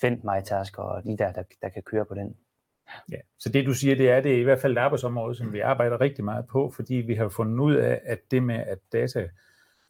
Fendt 0.00 0.24
MyTask 0.24 0.78
og 0.78 1.04
de 1.04 1.16
der, 1.16 1.32
der, 1.32 1.42
der 1.62 1.68
kan 1.68 1.82
køre 1.82 2.04
på 2.04 2.14
den. 2.14 2.36
Ja, 3.10 3.16
så 3.38 3.48
det 3.48 3.66
du 3.66 3.74
siger, 3.74 3.94
det 3.94 4.10
er, 4.10 4.20
det 4.20 4.32
er 4.32 4.38
i 4.38 4.42
hvert 4.42 4.60
fald 4.60 4.72
et 4.72 4.80
arbejdsområde, 4.80 5.34
som 5.34 5.52
vi 5.52 5.60
arbejder 5.60 6.00
rigtig 6.00 6.24
meget 6.24 6.46
på, 6.46 6.72
fordi 6.76 6.94
vi 6.94 7.14
har 7.14 7.28
fundet 7.28 7.60
ud 7.60 7.74
af, 7.74 8.00
at 8.04 8.30
det 8.30 8.42
med, 8.42 8.54
at 8.54 8.78
data 8.92 9.28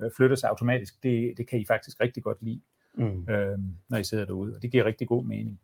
øh, 0.01 0.11
flytter 0.17 0.37
sig 0.37 0.51
automatisk, 0.51 1.03
det, 1.03 1.35
det 1.37 1.49
kan 1.49 1.59
I 1.59 1.65
faktisk 1.67 2.01
rigtig 2.01 2.23
godt 2.23 2.39
lide, 2.41 2.61
mm. 2.95 3.29
øhm, 3.31 3.77
når 3.89 3.99
I 3.99 4.05
sidder 4.05 4.25
derude, 4.25 4.57
og 4.57 4.63
det 4.63 4.71
giver 4.71 4.85
rigtig 4.85 5.09
god 5.09 5.25
mening. 5.25 5.61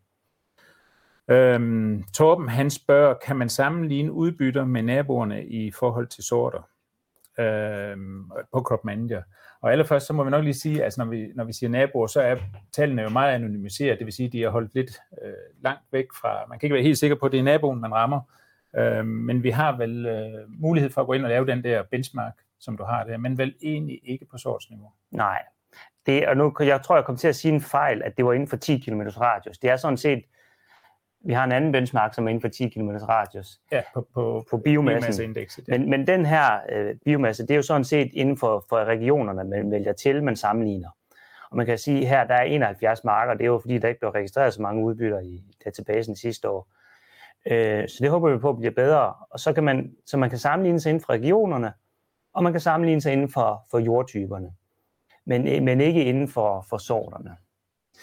Øhm, 1.29 2.05
Torben, 2.15 2.49
han 2.49 2.71
spørger, 2.71 3.15
kan 3.27 3.37
man 3.37 3.49
sammenligne 3.49 4.13
udbytter 4.13 4.65
med 4.65 4.83
naboerne 4.83 5.47
i 5.47 5.71
forhold 5.71 6.07
til 6.07 6.25
sorter 6.25 6.69
øhm, 7.39 8.31
på 8.53 8.61
Crop 8.61 8.85
Manager? 8.85 9.23
Og 9.63 9.73
allerførst, 9.73 10.07
så 10.07 10.13
må 10.13 10.25
vi 10.25 10.31
nok 10.31 10.45
lige 10.45 10.55
sige, 10.55 10.79
at 10.79 10.85
altså 10.85 11.01
når 11.01 11.11
vi, 11.11 11.27
når 11.35 11.45
vi 11.45 11.53
siger 11.53 11.71
naboer, 11.71 12.07
så 12.07 12.21
er 12.21 12.37
tallene 12.73 13.03
jo 13.03 13.09
meget 13.09 13.35
anonymiseret, 13.35 13.99
det 13.99 14.05
vil 14.05 14.15
sige, 14.15 14.27
at 14.27 14.33
de 14.33 14.45
er 14.45 14.51
holdt 14.51 14.75
lidt 14.75 14.91
øh, 15.23 15.33
langt 15.61 15.83
væk 15.93 16.07
fra, 16.21 16.47
man 16.49 16.59
kan 16.59 16.67
ikke 16.67 16.75
være 16.75 16.83
helt 16.83 16.99
sikker 16.99 17.17
på, 17.17 17.27
at 17.27 17.33
det 17.33 17.41
er 17.41 17.45
naboen, 17.45 17.81
man 17.81 17.95
rammer, 17.95 18.21
øh, 18.77 19.07
men 19.07 19.43
vi 19.43 19.51
har 19.51 19.77
vel 19.77 20.07
øh, 20.07 20.61
mulighed 20.61 20.91
for 20.91 21.01
at 21.01 21.07
gå 21.07 21.13
ind 21.13 21.25
og 21.25 21.29
lave 21.29 21.47
den 21.47 21.65
der 21.65 21.83
benchmark, 21.91 22.33
som 22.61 22.77
du 22.77 22.85
har 22.85 23.05
der, 23.05 23.17
men 23.17 23.39
vel 23.39 23.55
egentlig 23.63 24.01
ikke 24.05 24.27
på 24.31 24.39
sortsniveau. 24.39 24.91
Nej, 25.11 25.43
det, 26.07 26.29
og 26.29 26.37
nu, 26.37 26.55
jeg 26.61 26.83
tror, 26.83 26.97
jeg 26.97 27.05
kom 27.05 27.17
til 27.17 27.29
at 27.29 27.37
sige 27.37 27.55
en 27.55 27.61
fejl, 27.61 28.03
at 28.03 28.17
det 28.17 28.25
var 28.25 28.33
inden 28.33 28.49
for 28.49 28.57
10 28.57 28.79
km 28.79 29.01
radius. 29.01 29.59
Det 29.59 29.71
er 29.71 29.77
sådan 29.77 29.97
set 29.97 30.25
vi 31.25 31.33
har 31.33 31.45
en 31.45 31.53
anden 31.53 31.73
benchmark, 31.73 32.15
som 32.15 32.27
er 32.27 32.29
inden 32.29 32.41
for 32.41 32.49
10 32.49 32.69
km 32.69 32.91
radius. 32.91 33.61
Ja, 33.73 33.83
på, 33.95 34.07
på, 34.15 34.45
på 34.51 34.57
biomassen. 34.57 35.37
Ja. 35.37 35.45
Men, 35.69 35.91
men 35.91 36.07
den 36.07 36.27
her 36.27 36.61
øh, 36.73 36.95
biomasse, 37.05 37.43
det 37.43 37.51
er 37.51 37.57
jo 37.57 37.63
sådan 37.63 37.85
set 37.85 38.11
inden 38.13 38.37
for, 38.37 38.65
for 38.69 38.85
regionerne, 38.85 39.45
man 39.45 39.71
vælger 39.71 39.93
til, 39.93 40.25
man 40.25 40.37
sammenligner. 40.37 40.89
Og 41.51 41.57
man 41.57 41.67
kan 41.67 41.79
sige, 41.79 42.01
at 42.01 42.09
her 42.09 42.25
der 42.25 42.35
er 42.35 42.43
71 42.43 43.05
marker, 43.05 43.35
det 43.35 43.43
er 43.43 43.47
jo 43.47 43.59
fordi, 43.59 43.79
der 43.79 43.89
ikke 43.89 44.01
blev 44.01 44.11
registreret 44.11 44.55
så 44.55 44.63
mange 44.63 44.85
udbytter 44.85 45.21
i 45.21 45.43
databasen 45.65 46.17
sidste 46.17 46.49
år. 46.49 46.69
Øh, 47.51 47.89
så 47.89 47.97
det 48.01 48.11
håber 48.11 48.31
vi 48.31 48.39
på 48.39 48.53
bliver 48.53 48.73
bedre. 48.73 49.15
Og 49.31 49.41
så 49.41 49.53
kan 49.53 49.65
man, 49.65 49.97
så 50.07 50.17
man 50.17 50.31
kan 50.31 50.39
sammenligne 50.39 50.81
sig 50.81 50.91
inden 50.91 51.05
for 51.05 51.13
regionerne, 51.13 51.73
og 52.33 52.43
man 52.43 52.53
kan 52.53 52.61
sammenligne 52.61 53.01
sig 53.01 53.13
inden 53.13 53.29
for, 53.29 53.67
for 53.71 53.79
jordtyperne. 53.79 54.53
Men, 55.25 55.65
men 55.65 55.81
ikke 55.81 56.05
inden 56.05 56.29
for, 56.29 56.67
for 56.69 56.79
sorterne. 56.79 57.37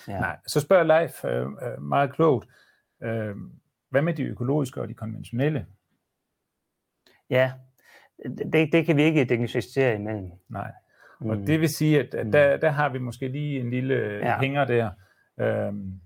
Ja. 0.07 0.19
Nej, 0.19 0.37
så 0.47 0.59
spørger 0.59 0.83
Leif 0.83 1.25
øh, 1.25 1.45
øh 1.45 1.81
meget 1.81 2.13
klogt, 2.13 2.47
Øh, 3.03 3.35
hvad 3.89 4.01
med 4.01 4.13
de 4.13 4.23
økologiske 4.23 4.81
og 4.81 4.87
de 4.87 4.93
konventionelle? 4.93 5.65
Ja, 7.29 7.51
det, 8.53 8.69
det 8.71 8.85
kan 8.85 8.97
vi 8.97 9.03
ikke 9.03 9.25
diagnostisere 9.25 9.95
imellem. 9.95 10.31
Nej, 10.49 10.71
og 11.19 11.37
mm. 11.37 11.45
det 11.45 11.59
vil 11.59 11.69
sige, 11.69 11.99
at, 11.99 12.13
at 12.13 12.25
mm. 12.25 12.31
der, 12.31 12.57
der 12.57 12.69
har 12.69 12.89
vi 12.89 12.99
måske 12.99 13.27
lige 13.27 13.59
en 13.59 13.69
lille 13.69 13.95
ja. 13.95 14.39
hænger 14.39 14.65
der, 14.65 14.91
øhm, 15.39 16.01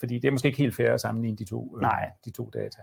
fordi 0.00 0.18
det 0.18 0.28
er 0.28 0.32
måske 0.32 0.48
ikke 0.48 0.58
helt 0.58 0.76
fair 0.76 0.92
at 0.92 1.00
sammenligne 1.00 1.36
de 1.36 1.44
to, 1.44 1.76
øh, 1.76 1.82
Nej. 1.82 2.10
de 2.24 2.30
to 2.30 2.50
data. 2.50 2.82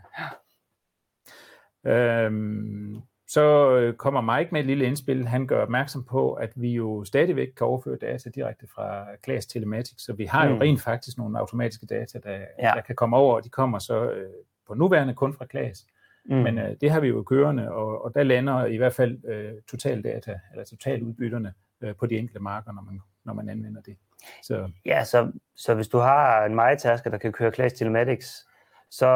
Øhm, 1.85 3.01
så 3.33 3.75
øh, 3.77 3.93
kommer 3.95 4.21
Mike 4.37 4.49
med 4.51 4.59
et 4.61 4.65
lille 4.67 4.85
indspil. 4.85 5.27
Han 5.27 5.47
gør 5.47 5.61
opmærksom 5.61 6.03
på, 6.03 6.33
at 6.33 6.51
vi 6.55 6.69
jo 6.73 7.03
stadigvæk 7.03 7.47
kan 7.57 7.67
overføre 7.67 7.97
data 7.97 8.29
direkte 8.29 8.67
fra 8.67 9.05
Class 9.23 9.47
Telematics, 9.47 10.03
så 10.05 10.13
vi 10.13 10.25
har 10.25 10.47
jo 10.47 10.53
Mm. 10.53 10.57
rent 10.59 10.81
faktisk 10.81 11.17
nogle 11.17 11.39
automatiske 11.39 11.85
data, 11.85 12.19
der, 12.23 12.37
Ja. 12.59 12.71
der 12.75 12.81
kan 12.81 12.95
komme 12.95 13.17
over, 13.17 13.35
og 13.35 13.43
de 13.43 13.49
kommer 13.49 13.79
så 13.79 14.11
øh, 14.11 14.29
på 14.67 14.73
nuværende 14.73 15.13
kun 15.13 15.33
fra 15.33 15.45
Class. 15.51 15.85
Mm. 16.25 16.35
Men 16.35 16.57
øh, 16.57 16.75
det 16.81 16.91
har 16.91 16.99
vi 16.99 17.07
jo 17.07 17.23
kørende, 17.23 17.71
og, 17.71 18.05
og 18.05 18.15
der 18.15 18.23
lander 18.23 18.65
i 18.65 18.77
hvert 18.77 18.93
fald 18.93 19.25
øh, 19.25 19.53
totaldata, 19.69 20.39
eller 20.51 20.65
totaludbytterne 20.65 21.53
øh, 21.81 21.95
på 21.95 22.05
de 22.05 22.17
enkelte 22.17 22.39
marker, 22.43 22.71
når 22.73 22.81
man, 22.81 23.01
når 23.25 23.33
man 23.33 23.49
anvender 23.49 23.81
det. 23.81 23.97
Så 24.43 24.69
Ja, 24.85 25.03
så, 25.03 25.31
så 25.55 25.73
hvis 25.75 25.87
du 25.87 25.97
har 25.97 26.45
en 26.45 26.55
majtasker, 26.55 27.09
der 27.09 27.17
kan 27.17 27.31
køre 27.31 27.51
Class 27.51 27.75
Telematics, 27.75 28.47
så 28.89 29.07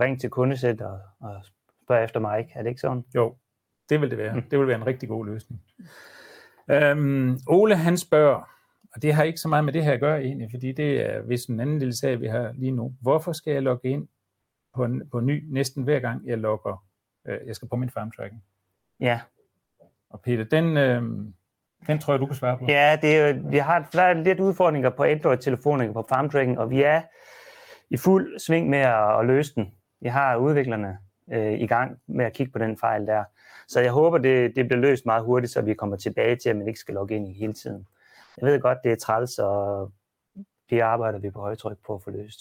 ring 0.00 0.20
til 0.20 0.30
kundecenter 0.30 0.98
og 1.20 1.34
spørg 1.84 2.04
efter 2.04 2.20
Mike. 2.36 2.52
Er 2.54 2.62
det 2.62 2.68
ikke 2.68 2.80
sådan? 2.80 3.04
jo, 3.14 3.34
det 3.90 4.00
vil 4.00 4.10
det 4.10 4.18
være. 4.18 4.34
Mm. 4.34 4.42
Det 4.42 4.58
vil 4.58 4.66
være 4.68 4.76
en 4.76 4.86
rigtig 4.86 5.08
god 5.08 5.26
løsning. 5.26 5.62
Øhm, 6.70 7.38
Ole 7.46 7.76
han 7.76 7.96
spørger, 7.96 8.50
og 8.94 9.02
det 9.02 9.14
har 9.14 9.22
ikke 9.22 9.38
så 9.38 9.48
meget 9.48 9.64
med 9.64 9.72
det 9.72 9.84
her 9.84 9.92
at 9.92 10.00
gøre 10.00 10.22
egentlig, 10.22 10.48
fordi 10.50 10.72
det 10.72 11.14
er 11.14 11.22
vist 11.22 11.48
en 11.48 11.60
anden 11.60 11.78
lille 11.78 11.96
sag, 11.96 12.20
vi 12.20 12.26
har 12.26 12.52
lige 12.54 12.72
nu. 12.72 12.94
Hvorfor 13.00 13.32
skal 13.32 13.52
jeg 13.52 13.62
logge 13.62 13.88
ind 13.88 14.08
på, 14.74 14.84
en, 14.84 15.08
på 15.10 15.20
ny 15.20 15.44
næsten 15.48 15.82
hver 15.82 16.00
gang, 16.00 16.26
jeg 16.26 16.38
logger, 16.38 16.84
øh, 17.28 17.38
jeg 17.46 17.56
skal 17.56 17.68
på 17.68 17.76
min 17.76 17.90
farm 17.90 18.10
tracking? 18.10 18.42
Ja. 19.00 19.20
Og 20.10 20.20
Peter, 20.20 20.44
den, 20.44 20.76
øh, 20.76 21.02
den 21.86 21.98
tror 21.98 22.12
jeg, 22.12 22.20
du 22.20 22.26
kan 22.26 22.36
svare 22.36 22.58
på. 22.58 22.64
Ja, 22.68 22.98
det 23.02 23.16
er, 23.16 23.32
vi 23.50 23.56
har 23.58 23.88
der 23.92 24.02
er 24.02 24.14
lidt 24.14 24.40
udfordringer 24.40 24.90
på 24.90 25.04
Android-telefoner 25.04 25.92
på 25.92 26.06
FarmTracking, 26.08 26.58
og 26.58 26.70
vi 26.70 26.82
er 26.82 27.02
i 27.90 27.96
fuld 27.96 28.38
sving 28.38 28.68
med 28.68 28.78
at, 28.78 29.20
at 29.20 29.26
løse 29.26 29.54
den. 29.54 29.74
Vi 30.00 30.08
har 30.08 30.36
udviklerne 30.36 30.98
øh, 31.32 31.52
i 31.52 31.66
gang 31.66 31.98
med 32.06 32.24
at 32.24 32.32
kigge 32.32 32.52
på 32.52 32.58
den 32.58 32.78
fejl 32.78 33.06
der. 33.06 33.24
Så 33.68 33.80
jeg 33.80 33.92
håber, 33.92 34.18
det, 34.18 34.56
det 34.56 34.68
bliver 34.68 34.80
løst 34.80 35.06
meget 35.06 35.24
hurtigt, 35.24 35.52
så 35.52 35.62
vi 35.62 35.74
kommer 35.74 35.96
tilbage 35.96 36.36
til, 36.36 36.48
at 36.50 36.56
man 36.56 36.68
ikke 36.68 36.80
skal 36.80 36.94
logge 36.94 37.16
ind 37.16 37.28
i 37.28 37.32
hele 37.32 37.52
tiden. 37.52 37.86
Jeg 38.40 38.46
ved 38.46 38.60
godt, 38.60 38.78
det 38.84 38.92
er 38.92 38.96
træls, 38.96 39.38
og 39.38 39.92
det 40.70 40.80
arbejder 40.80 41.18
vi 41.18 41.30
på 41.30 41.40
højtryk 41.40 41.76
på 41.86 41.94
at 41.94 42.02
få 42.02 42.10
løst. 42.10 42.40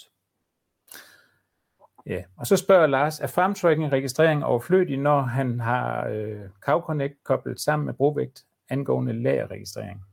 Ja. 2.06 2.24
Og 2.38 2.48
så 2.48 2.58
spørger 2.58 2.88
Lars, 2.88 3.20
er 3.20 3.28
farmtracking 3.28 3.92
registrering 3.92 4.46
overflødig, 4.46 4.98
når 4.98 5.22
han 5.22 5.60
har 5.60 6.08
øh, 6.08 6.40
Cow 6.62 6.82
Connect 6.82 7.14
koblet 7.24 7.60
sammen 7.60 7.86
med 7.86 7.94
brovægt 7.94 8.44
angående 8.70 9.14
lagerregistrering? 9.14 10.04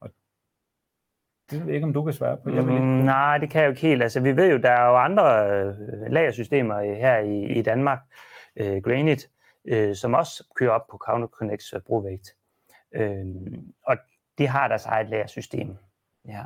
Og 0.00 0.10
det 1.50 1.58
ved 1.60 1.66
jeg 1.66 1.74
ikke, 1.74 1.86
om 1.86 1.92
du 1.92 2.04
kan 2.04 2.12
svare 2.12 2.36
på. 2.36 2.50
Jeg 2.50 2.66
vil 2.66 2.74
Mm, 2.74 2.94
ikke. 2.96 3.06
nej, 3.06 3.38
det 3.38 3.50
kan 3.50 3.60
jeg 3.60 3.66
jo 3.66 3.70
ikke 3.70 3.82
helt. 3.82 4.02
Altså, 4.02 4.20
vi 4.20 4.36
ved 4.36 4.50
jo, 4.50 4.56
der 4.58 4.70
er 4.70 4.86
jo 4.88 4.96
andre 4.96 5.50
øh, 5.50 5.74
lagersystemer 6.12 6.80
her 6.94 7.18
i, 7.18 7.58
i 7.58 7.62
Danmark, 7.62 7.98
øh, 8.56 8.82
Granite, 8.82 9.28
øh, 9.68 9.96
som 9.96 10.14
også 10.14 10.44
kører 10.54 10.70
op 10.70 10.86
på 10.90 10.96
Counter 10.96 11.28
Connects 11.28 11.72
øh, 11.72 11.80
brovægt. 11.80 12.34
Øh, 12.92 13.26
og 13.82 13.96
de 14.38 14.46
har 14.46 14.68
deres 14.68 14.86
eget 14.86 15.08
lagersystem. 15.08 15.76
Ja. 16.28 16.42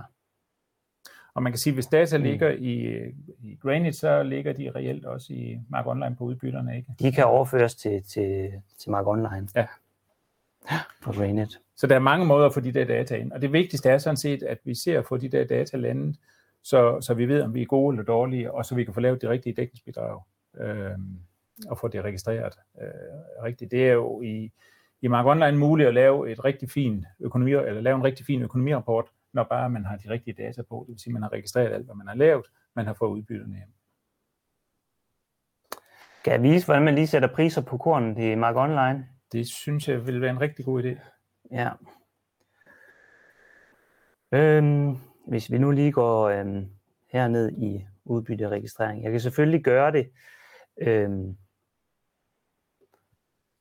Og 1.35 1.43
man 1.43 1.53
kan 1.53 1.59
sige, 1.59 1.71
at 1.71 1.77
hvis 1.77 1.87
data 1.87 2.19
Mm. 2.19 2.25
ligger 2.25 2.51
i, 2.51 2.97
i 3.43 3.59
Granite, 3.63 3.99
så 3.99 4.23
ligger 4.23 4.53
de 4.53 4.71
reelt 4.71 5.05
også 5.05 5.33
i 5.33 5.61
Mark 5.69 5.87
Online 5.87 6.17
på 6.17 6.25
udbytterne, 6.25 6.77
ikke? 6.77 6.89
De 6.99 7.13
kan 7.13 7.25
overføres 7.25 7.75
til, 7.75 8.03
til, 8.03 8.53
til 8.79 8.91
Mark 8.91 9.07
Online. 9.07 9.49
Ja. 9.55 9.67
På 11.03 11.13
Granite. 11.13 11.59
Så 11.77 11.87
der 11.87 11.95
er 11.95 11.99
mange 12.01 12.27
måder 12.27 12.47
at 12.47 12.55
få 12.55 12.61
de 12.61 12.73
der 12.73 12.85
data 12.85 13.17
ind. 13.17 13.33
Og 13.33 13.43
det 13.43 13.53
vigtigste 13.53 13.91
er 13.91 13.99
sådan 13.99 14.17
set, 14.17 14.43
at 14.43 14.59
vi 14.65 14.75
ser 14.75 14.99
at 14.99 15.07
få 15.07 15.17
de 15.17 15.29
der 15.29 15.45
data 15.45 15.77
landet, 15.77 16.17
så, 16.63 17.01
så 17.01 17.15
vi 17.15 17.29
ved, 17.29 17.43
om 17.43 17.55
vi 17.55 17.63
er 17.63 17.67
gode 17.67 17.95
eller 17.95 18.05
dårlige, 18.05 18.53
og 18.53 18.65
så 18.67 18.75
vi 18.75 18.85
kan 18.85 18.95
få 18.95 19.01
lavet 19.01 19.23
de 19.23 19.29
rigtige 19.29 19.55
dækningsbidrag 19.55 20.23
øh, 20.59 20.91
og 21.69 21.79
få 21.79 21.89
det 21.89 22.05
registreret 22.05 22.55
øh, 22.83 22.89
rigtigt. 23.45 23.71
Det 23.71 23.89
er 23.89 23.93
jo 23.93 24.23
i, 24.23 24.53
i 25.03 25.09
Mark 25.09 25.27
Online 25.27 25.59
muligt 25.59 25.89
at 25.89 25.95
lave 25.95 26.33
et 26.33 26.45
rigtig 26.45 26.71
fin 26.71 27.07
økonomi, 27.21 27.53
eller 27.53 27.81
lave 27.81 27.97
en 27.97 28.05
rigtig 28.05 28.27
fin 28.27 28.43
økonomirapport, 28.43 29.09
når 29.33 29.45
bare 29.45 29.71
man 29.71 29.85
har 29.85 29.97
de 29.97 30.11
rigtige 30.11 30.35
data 30.35 30.63
på. 30.63 30.85
Det 30.87 30.93
vil 30.93 31.01
sige, 31.01 31.11
at 31.11 31.13
man 31.13 31.23
har 31.23 31.33
registreret 31.33 31.73
alt, 31.73 31.85
hvad 31.85 31.95
man 31.95 32.07
har 32.07 32.15
lavet, 32.15 32.47
man 32.77 32.87
har 32.87 32.95
fået 32.95 33.11
udbytterne 33.11 33.57
hjem. 33.57 33.69
Kan 36.25 36.33
jeg 36.33 36.43
vise, 36.43 36.67
hvordan 36.67 36.83
man 36.83 36.95
lige 36.95 37.07
sætter 37.07 37.29
priser 37.29 37.63
på 37.63 37.79
kornet 37.79 38.19
i 38.19 38.35
Mark 38.35 38.57
Online? 38.57 39.09
Det 39.33 39.49
synes 39.49 39.89
jeg 39.89 40.07
vil 40.07 40.21
være 40.21 40.31
en 40.31 40.41
rigtig 40.41 40.65
god 40.65 40.83
idé. 40.83 40.99
Ja. 41.51 41.71
Øhm, 44.33 44.97
hvis 45.27 45.51
vi 45.51 45.59
nu 45.59 45.71
lige 45.71 45.93
går 45.93 46.29
øhm, 46.29 46.67
herned 47.13 47.53
i 47.53 47.87
udbytteregistrering. 48.05 49.03
Jeg 49.03 49.11
kan 49.11 49.21
selvfølgelig 49.21 49.65
gøre 49.65 49.93
det. 49.93 50.11
Øhm, 50.77 51.37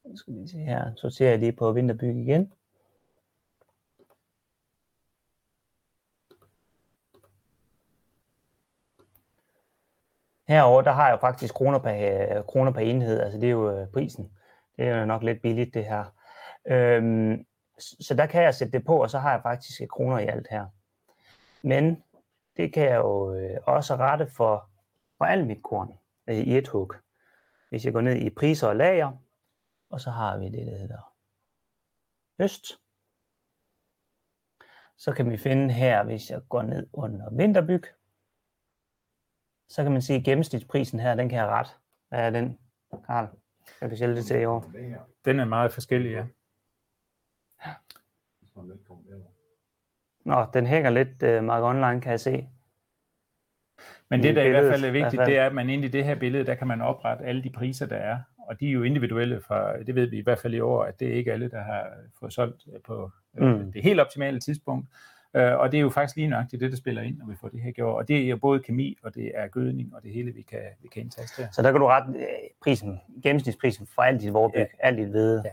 nu 0.06 0.18
skal 0.18 0.34
vi 0.34 0.48
se 0.48 0.58
her. 0.58 0.96
Så 0.96 1.10
ser 1.10 1.30
jeg 1.30 1.40
lige 1.40 1.52
på 1.52 1.72
Vinterbyg 1.72 2.16
igen. 2.16 2.54
Herover 10.48 10.82
der 10.82 10.92
har 10.92 11.10
jeg 11.10 11.20
faktisk 11.20 11.54
kroner 11.54 11.80
per, 11.80 12.42
kroner 12.42 12.72
per 12.72 12.82
enhed, 12.82 13.20
altså 13.20 13.40
det 13.40 13.48
er 13.48 13.52
jo 13.52 13.72
øh, 13.72 13.88
prisen. 13.88 14.32
Det 14.78 14.88
er 14.88 15.00
jo 15.00 15.06
nok 15.06 15.24
lidt 15.24 15.42
billigt 15.42 15.74
det 15.74 15.86
her. 15.86 16.06
Øhm, 16.68 17.46
så 17.80 18.14
der 18.18 18.26
kan 18.26 18.44
jeg 18.44 18.56
sætte 18.56 18.78
det 18.78 18.86
på, 18.86 19.02
og 19.02 19.10
så 19.10 19.20
har 19.20 19.32
jeg 19.32 19.42
faktisk 19.42 19.90
kroner 19.90 20.20
i 20.20 20.26
alt 20.26 20.48
her. 20.50 20.66
Men 21.62 22.04
det 22.58 22.74
kan 22.74 22.84
jeg 22.84 22.98
jo 22.98 23.34
øh, 23.34 23.58
også 23.64 23.96
rette 23.96 24.28
for, 24.28 24.70
for 25.18 25.26
alt 25.26 25.48
mit 25.48 25.64
korn 25.64 26.01
øh, 26.28 26.36
i 26.36 26.58
et 26.58 26.68
hug. 26.68 26.94
Hvis 27.70 27.86
jeg 27.86 27.94
går 27.94 28.02
ned 28.02 28.16
i 28.16 28.30
priser 28.30 28.68
og 28.68 28.76
lager, 28.76 29.12
og 29.90 30.02
så 30.02 30.12
har 30.12 30.38
vi 30.38 30.46
det, 30.46 30.68
der 30.68 30.78
hedder 30.78 31.16
øst. 32.40 32.66
Så 34.98 35.14
kan 35.14 35.32
vi 35.32 35.38
finde 35.38 35.74
her, 35.74 36.04
hvis 36.04 36.30
jeg 36.30 36.42
går 36.50 36.62
ned 36.62 36.88
under 36.94 37.30
vinterbyg, 37.30 37.84
så 39.70 39.84
kan 39.84 39.92
man 39.92 40.02
se, 40.02 40.14
at 40.14 40.24
gennemsnitsprisen 40.24 41.00
her, 41.00 41.16
den 41.16 41.30
kan 41.30 41.40
jeg 41.40 41.48
ret. 41.48 41.78
Hvad 42.10 42.20
er 42.20 42.30
den, 42.30 42.60
Karl? 43.06 43.28
Kan 43.80 43.90
du 43.90 43.96
sælge 43.96 44.16
det 44.16 44.26
til 44.26 44.42
i 44.42 44.46
år? 44.46 44.62
Den 45.26 45.40
er 45.40 45.46
meget 45.46 45.74
forskellig, 45.74 46.12
ja. 46.12 46.26
Nå, 50.26 50.46
den 50.54 50.66
hænger 50.66 50.90
lidt 50.90 51.24
uh, 51.24 51.44
Mark 51.44 51.64
Online, 51.64 52.02
kan 52.02 52.12
jeg 52.12 52.20
se. 52.20 52.50
Men 54.12 54.24
det, 54.24 54.36
der 54.36 54.44
i 54.44 54.50
hvert 54.50 54.72
fald 54.72 54.84
er 54.86 54.92
vigtigt, 54.92 55.20
fald. 55.20 55.28
det 55.30 55.38
er, 55.38 55.46
at 55.46 55.54
man 55.54 55.70
inde 55.70 55.86
i 55.86 55.88
det 55.88 56.04
her 56.06 56.16
billede, 56.16 56.46
der 56.46 56.56
kan 56.56 56.68
man 56.68 56.82
oprette 56.82 57.26
alle 57.26 57.44
de 57.44 57.50
priser, 57.50 57.86
der 57.86 57.96
er. 57.96 58.18
Og 58.38 58.60
de 58.60 58.68
er 58.68 58.72
jo 58.72 58.84
individuelle, 58.84 59.42
fra, 59.42 59.78
det 59.84 59.96
ved 59.96 60.06
vi 60.08 60.18
i 60.18 60.22
hvert 60.24 60.40
fald 60.40 60.54
i 60.54 60.60
år, 60.60 60.84
at 60.84 61.00
det 61.00 61.08
er 61.08 61.14
ikke 61.14 61.34
alle, 61.34 61.50
der 61.50 61.62
har 61.62 61.88
fået 62.20 62.34
solgt 62.34 62.66
på 62.86 63.12
Mm. 63.38 63.46
mm. 63.48 63.72
det 63.72 63.84
helt 63.84 64.00
optimale 64.00 64.40
tidspunkt. 64.40 64.88
Øh, 65.34 65.60
Og 65.60 65.72
det 65.72 65.78
er 65.78 65.82
jo 65.82 65.90
faktisk 65.90 66.16
lige 66.16 66.28
nøjagtigt 66.28 66.60
det, 66.62 66.72
der 66.72 66.78
spiller 66.78 67.02
ind, 67.02 67.18
når 67.18 67.26
vi 67.26 67.36
får 67.42 67.48
det 67.48 67.62
her 67.62 67.72
gjort. 67.72 67.96
Og 67.96 68.08
det 68.08 68.30
er 68.30 68.36
både 68.36 68.60
kemi, 68.60 68.98
og 69.04 69.16
det 69.16 69.32
er 69.36 69.48
gødning, 69.48 69.96
og 69.96 70.04
det 70.04 70.12
hele, 70.12 70.32
vi 70.32 70.42
kan, 70.42 70.60
vi 70.82 70.88
kan 70.88 71.02
indtaste. 71.02 71.48
Så 71.52 71.62
der 71.62 71.72
kan 71.72 71.82
du 71.82 71.88
rette 71.88 72.14
øh, 72.20 72.26
prisen, 72.64 73.02
gennemsnitsprisen 73.24 73.88
for 73.96 74.02
alt 74.02 74.22
dit 74.22 74.34
vorbyg, 74.34 74.58
ja. 74.60 74.66
alt 74.80 74.98
dit 74.98 75.08
hvede, 75.08 75.42
Ja. 75.46 75.50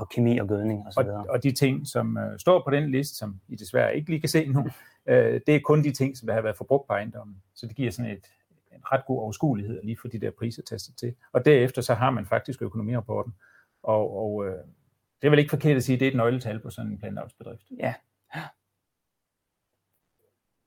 og 0.00 0.08
kemi 0.08 0.38
og 0.38 0.48
gødning 0.48 0.86
og 0.86 0.92
så 0.92 1.00
Og, 1.00 1.06
videre. 1.06 1.24
og 1.28 1.42
de 1.42 1.52
ting, 1.52 1.86
som 1.86 2.18
øh, 2.18 2.38
står 2.38 2.62
på 2.64 2.70
den 2.70 2.90
liste, 2.90 3.16
som 3.16 3.40
I 3.48 3.56
desværre 3.56 3.96
ikke 3.96 4.10
lige 4.10 4.20
kan 4.20 4.28
se 4.28 4.46
nu, 4.46 4.66
øh, 5.06 5.40
det 5.46 5.54
er 5.54 5.60
kun 5.64 5.84
de 5.84 5.92
ting, 5.92 6.16
som 6.16 6.26
der 6.26 6.34
har 6.34 6.40
været 6.40 6.56
forbrugt 6.56 6.86
på 6.86 6.92
ejendommen. 6.92 7.42
Så 7.54 7.66
det 7.66 7.76
giver 7.76 7.90
sådan 7.90 8.10
et, 8.10 8.26
en 8.72 8.92
ret 8.92 9.06
god 9.06 9.18
overskuelighed 9.18 9.82
lige 9.82 9.96
få 9.96 10.08
de 10.08 10.20
der 10.20 10.30
priser 10.30 10.62
tastet 10.62 10.96
til. 10.96 11.14
Og 11.32 11.44
derefter 11.44 11.82
så 11.82 11.94
har 11.94 12.10
man 12.10 12.26
faktisk 12.26 12.62
økonomirapporten. 12.62 13.34
Og, 13.82 14.16
og 14.16 14.46
øh, 14.46 14.64
det 15.22 15.26
er 15.26 15.30
vel 15.30 15.38
ikke 15.38 15.50
forkert 15.50 15.76
at 15.76 15.84
sige, 15.84 15.94
at 15.94 16.00
det 16.00 16.06
er 16.06 16.10
et 16.10 16.16
nøgletal 16.16 16.60
på 16.60 16.70
sådan 16.70 16.90
en 16.90 16.98
planavlsbedrift. 16.98 17.62
Ja. 17.78 17.94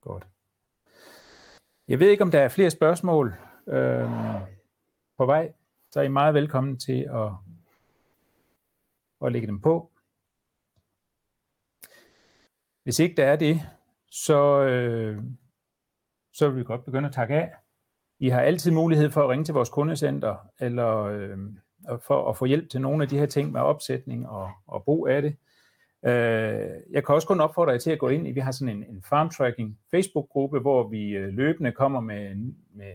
Godt. 0.01 0.27
Jeg 1.87 1.99
ved 1.99 2.09
ikke, 2.09 2.23
om 2.23 2.31
der 2.31 2.39
er 2.39 2.47
flere 2.49 2.69
spørgsmål 2.69 3.35
øh, 3.67 4.09
på 5.17 5.25
vej. 5.25 5.53
Så 5.91 5.99
er 5.99 6.03
I 6.03 6.07
meget 6.07 6.33
velkommen 6.33 6.77
til 6.77 7.01
at, 7.01 7.31
at 9.25 9.31
lægge 9.31 9.47
dem 9.47 9.61
på. 9.61 9.91
Hvis 12.83 12.99
ikke 12.99 13.15
der 13.15 13.25
er 13.25 13.35
det, 13.35 13.61
så, 14.11 14.61
øh, 14.61 15.23
så 16.33 16.49
vil 16.49 16.57
vi 16.59 16.63
godt 16.63 16.85
begynde 16.85 17.07
at 17.07 17.13
takke 17.13 17.35
af. 17.35 17.51
I 18.19 18.29
har 18.29 18.41
altid 18.41 18.71
mulighed 18.71 19.09
for 19.09 19.23
at 19.23 19.29
ringe 19.29 19.45
til 19.45 19.53
vores 19.53 19.69
kundecenter, 19.69 20.35
eller 20.59 21.03
øh, 21.03 21.37
for 22.01 22.29
at 22.29 22.37
få 22.37 22.45
hjælp 22.45 22.69
til 22.69 22.81
nogle 22.81 23.03
af 23.03 23.09
de 23.09 23.19
her 23.19 23.25
ting 23.25 23.51
med 23.51 23.61
opsætning 23.61 24.29
og, 24.29 24.51
og 24.67 24.83
brug 24.83 25.07
af 25.07 25.21
det. 25.21 25.35
Øh, 26.05 26.69
jeg 26.91 27.05
kan 27.05 27.15
også 27.15 27.27
kun 27.27 27.41
opfordre 27.41 27.71
jer 27.71 27.79
til 27.79 27.91
at 27.91 27.99
gå 27.99 28.07
ind 28.09 28.27
i, 28.27 28.31
vi 28.31 28.39
har 28.39 28.51
sådan 28.51 28.77
en, 28.77 28.83
en 28.83 29.03
farm 29.09 29.29
tracking 29.29 29.79
Facebook-gruppe, 29.91 30.59
hvor 30.59 30.87
vi 30.87 31.09
øh, 31.09 31.33
løbende 31.33 31.71
kommer 31.71 31.99
med, 31.99 32.35
med 32.75 32.93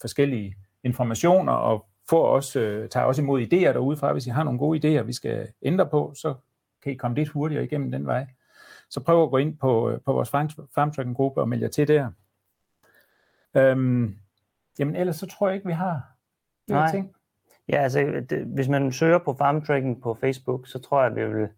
forskellige 0.00 0.56
informationer 0.84 1.52
og 1.52 1.86
får 2.10 2.26
også, 2.28 2.60
øh, 2.60 2.88
tager 2.88 3.06
også 3.06 3.22
imod 3.22 3.42
idéer 3.42 3.72
derudefra. 3.72 4.12
Hvis 4.12 4.26
I 4.26 4.30
har 4.30 4.44
nogle 4.44 4.58
gode 4.58 4.78
idéer, 4.78 5.02
vi 5.02 5.12
skal 5.12 5.48
ændre 5.62 5.86
på, 5.86 6.12
så 6.14 6.34
kan 6.82 6.92
I 6.92 6.94
komme 6.94 7.16
lidt 7.16 7.28
hurtigere 7.28 7.64
igennem 7.64 7.90
den 7.90 8.06
vej. 8.06 8.26
Så 8.90 9.00
prøv 9.00 9.22
at 9.22 9.30
gå 9.30 9.36
ind 9.36 9.56
på, 9.56 9.90
øh, 9.90 10.00
på 10.00 10.12
vores 10.12 10.30
farm, 10.30 10.50
farm 10.74 10.92
tracking 10.92 11.16
gruppe 11.16 11.40
og 11.40 11.48
melde 11.48 11.62
jer 11.62 11.70
til 11.70 11.88
der. 11.88 12.10
Øhm, 13.54 14.18
jamen 14.78 14.96
ellers 14.96 15.16
så 15.16 15.26
tror 15.26 15.48
jeg 15.48 15.54
ikke, 15.54 15.66
vi 15.66 15.72
har 15.72 16.02
flere 16.66 16.80
Nej. 16.80 16.90
ting. 16.90 17.14
Ja, 17.68 17.76
altså 17.76 18.24
det, 18.30 18.44
hvis 18.46 18.68
man 18.68 18.92
søger 18.92 19.18
på 19.18 19.34
farm 19.38 19.64
tracking 19.64 20.02
på 20.02 20.14
Facebook, 20.20 20.66
så 20.68 20.78
tror 20.78 21.02
jeg, 21.02 21.16
vi 21.16 21.26
vil, 21.26 21.48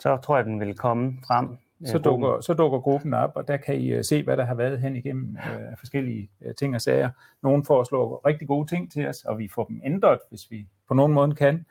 så 0.00 0.16
tror 0.16 0.36
jeg, 0.36 0.44
den 0.44 0.60
vil 0.60 0.76
komme 0.76 1.18
frem. 1.26 1.58
Så 1.84 1.98
dukker, 1.98 2.40
så 2.40 2.54
dukker 2.54 2.80
gruppen 2.80 3.14
op, 3.14 3.32
og 3.34 3.48
der 3.48 3.56
kan 3.56 3.74
I 3.74 3.98
uh, 3.98 4.04
se, 4.04 4.22
hvad 4.22 4.36
der 4.36 4.44
har 4.44 4.54
været 4.54 4.80
hen 4.80 4.96
igennem 4.96 5.36
uh, 5.38 5.78
forskellige 5.78 6.30
uh, 6.40 6.54
ting 6.58 6.74
og 6.74 6.80
sager. 6.80 7.10
Nogle 7.42 7.64
foreslår 7.64 8.26
rigtig 8.26 8.48
gode 8.48 8.68
ting 8.68 8.92
til 8.92 9.08
os, 9.08 9.24
og 9.24 9.38
vi 9.38 9.48
får 9.54 9.64
dem 9.64 9.80
ændret, 9.84 10.18
hvis 10.28 10.50
vi 10.50 10.66
på 10.88 10.94
nogen 10.94 11.12
måde 11.12 11.34
kan. 11.34 11.66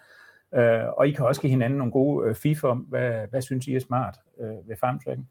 Uh, 0.52 0.98
og 0.98 1.08
I 1.08 1.12
kan 1.12 1.26
også 1.26 1.42
give 1.42 1.52
hinanden 1.52 1.78
nogle 1.78 1.92
gode 1.92 2.30
uh, 2.30 2.36
fif 2.36 2.64
om, 2.64 2.78
hvad, 2.78 3.28
hvad 3.28 3.42
synes 3.42 3.68
I 3.68 3.76
er 3.76 3.80
smart 3.80 4.20
uh, 4.38 4.70
ved 4.70 4.76
farm 4.76 5.00
tracking, 5.00 5.30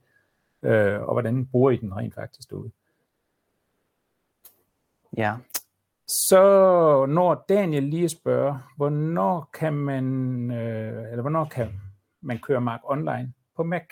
uh, 0.63 1.09
og 1.09 1.13
hvordan 1.13 1.47
bruger 1.47 1.71
I 1.71 1.77
den 1.77 1.97
rent 1.97 2.15
faktisk 2.15 2.51
derude. 2.51 2.71
Ja. 5.17 5.35
Så 6.09 7.07
når 7.07 7.45
Daniel 7.49 7.83
lige 7.83 8.09
spørger, 8.09 8.73
hvornår 8.77 9.51
kan 9.55 9.75
man, 9.75 10.05
øh, 10.51 11.11
eller 11.11 11.21
hvornår 11.21 11.45
kan 11.45 11.81
man 12.21 12.39
køre 12.39 12.61
Mark 12.61 12.81
online 12.85 13.33
på 13.57 13.63
Mac? 13.63 13.85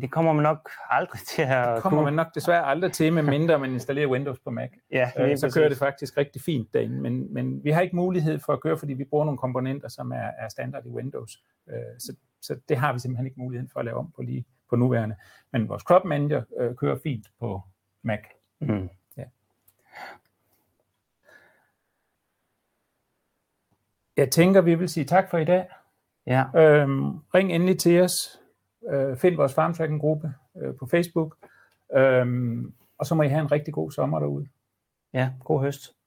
Det 0.00 0.10
kommer 0.10 0.32
man 0.32 0.42
nok 0.42 0.70
aldrig 0.90 1.20
til 1.20 1.42
at 1.42 1.74
Det 1.74 1.82
kommer 1.82 2.02
man 2.02 2.12
nok 2.14 2.34
desværre 2.34 2.64
aldrig 2.64 2.92
til, 2.92 3.12
med 3.12 3.22
mindre 3.22 3.58
man 3.58 3.72
installerer 3.72 4.06
Windows 4.06 4.38
på 4.38 4.50
Mac. 4.50 4.70
Ja, 4.92 5.10
Øh, 5.18 5.36
så 5.38 5.46
præcis. 5.46 5.54
kører 5.54 5.68
det 5.68 5.78
faktisk 5.78 6.16
rigtig 6.16 6.42
fint 6.42 6.74
derinde, 6.74 7.00
men, 7.00 7.34
men 7.34 7.64
vi 7.64 7.70
har 7.70 7.80
ikke 7.80 7.96
mulighed 7.96 8.38
for 8.38 8.52
at 8.52 8.60
køre, 8.60 8.78
fordi 8.78 8.92
vi 8.92 9.04
bruger 9.04 9.24
nogle 9.24 9.38
komponenter, 9.38 9.88
som 9.88 10.12
er, 10.12 10.30
er 10.38 10.48
standard 10.48 10.86
i 10.86 10.88
Windows. 10.88 11.42
Øh, 11.68 11.74
så, 11.98 12.16
så 12.42 12.56
det 12.68 12.76
har 12.76 12.92
vi 12.92 12.98
simpelthen 12.98 13.26
ikke 13.26 13.40
mulighed 13.40 13.68
for 13.72 13.78
at 13.80 13.84
lave 13.84 13.96
om 13.96 14.12
på 14.16 14.22
lige 14.22 14.44
på 14.70 14.76
nuværende. 14.76 15.16
Men 15.52 15.68
vores 15.68 15.82
crop 15.82 16.04
manager 16.04 16.42
øh, 16.60 16.76
kører 16.76 16.98
fint 17.02 17.26
på 17.40 17.62
Mac. 18.02 18.20
Mm. 18.60 18.88
Jeg 24.16 24.30
tænker, 24.30 24.60
vi 24.60 24.74
vil 24.74 24.88
sige 24.88 25.04
tak 25.04 25.30
for 25.30 25.38
i 25.38 25.44
dag. 25.44 25.66
Ja, 26.26 26.44
Øhm, 26.56 27.16
ring 27.34 27.52
endelig 27.52 27.78
til 27.78 28.02
os. 28.02 28.12
Øh, 28.90 29.16
find 29.16 29.36
vores 29.36 29.54
farmtracking-gruppe 29.54 30.34
øh, 30.56 30.74
på 30.74 30.86
Facebook. 30.86 31.36
Øhm, 31.96 32.72
og 32.98 33.06
så 33.06 33.14
må 33.14 33.22
I 33.22 33.28
have 33.28 33.40
en 33.40 33.52
rigtig 33.52 33.74
god 33.74 33.90
sommer 33.90 34.18
derude. 34.18 34.48
ja, 35.12 35.30
god 35.44 35.60
høst. 35.60 35.97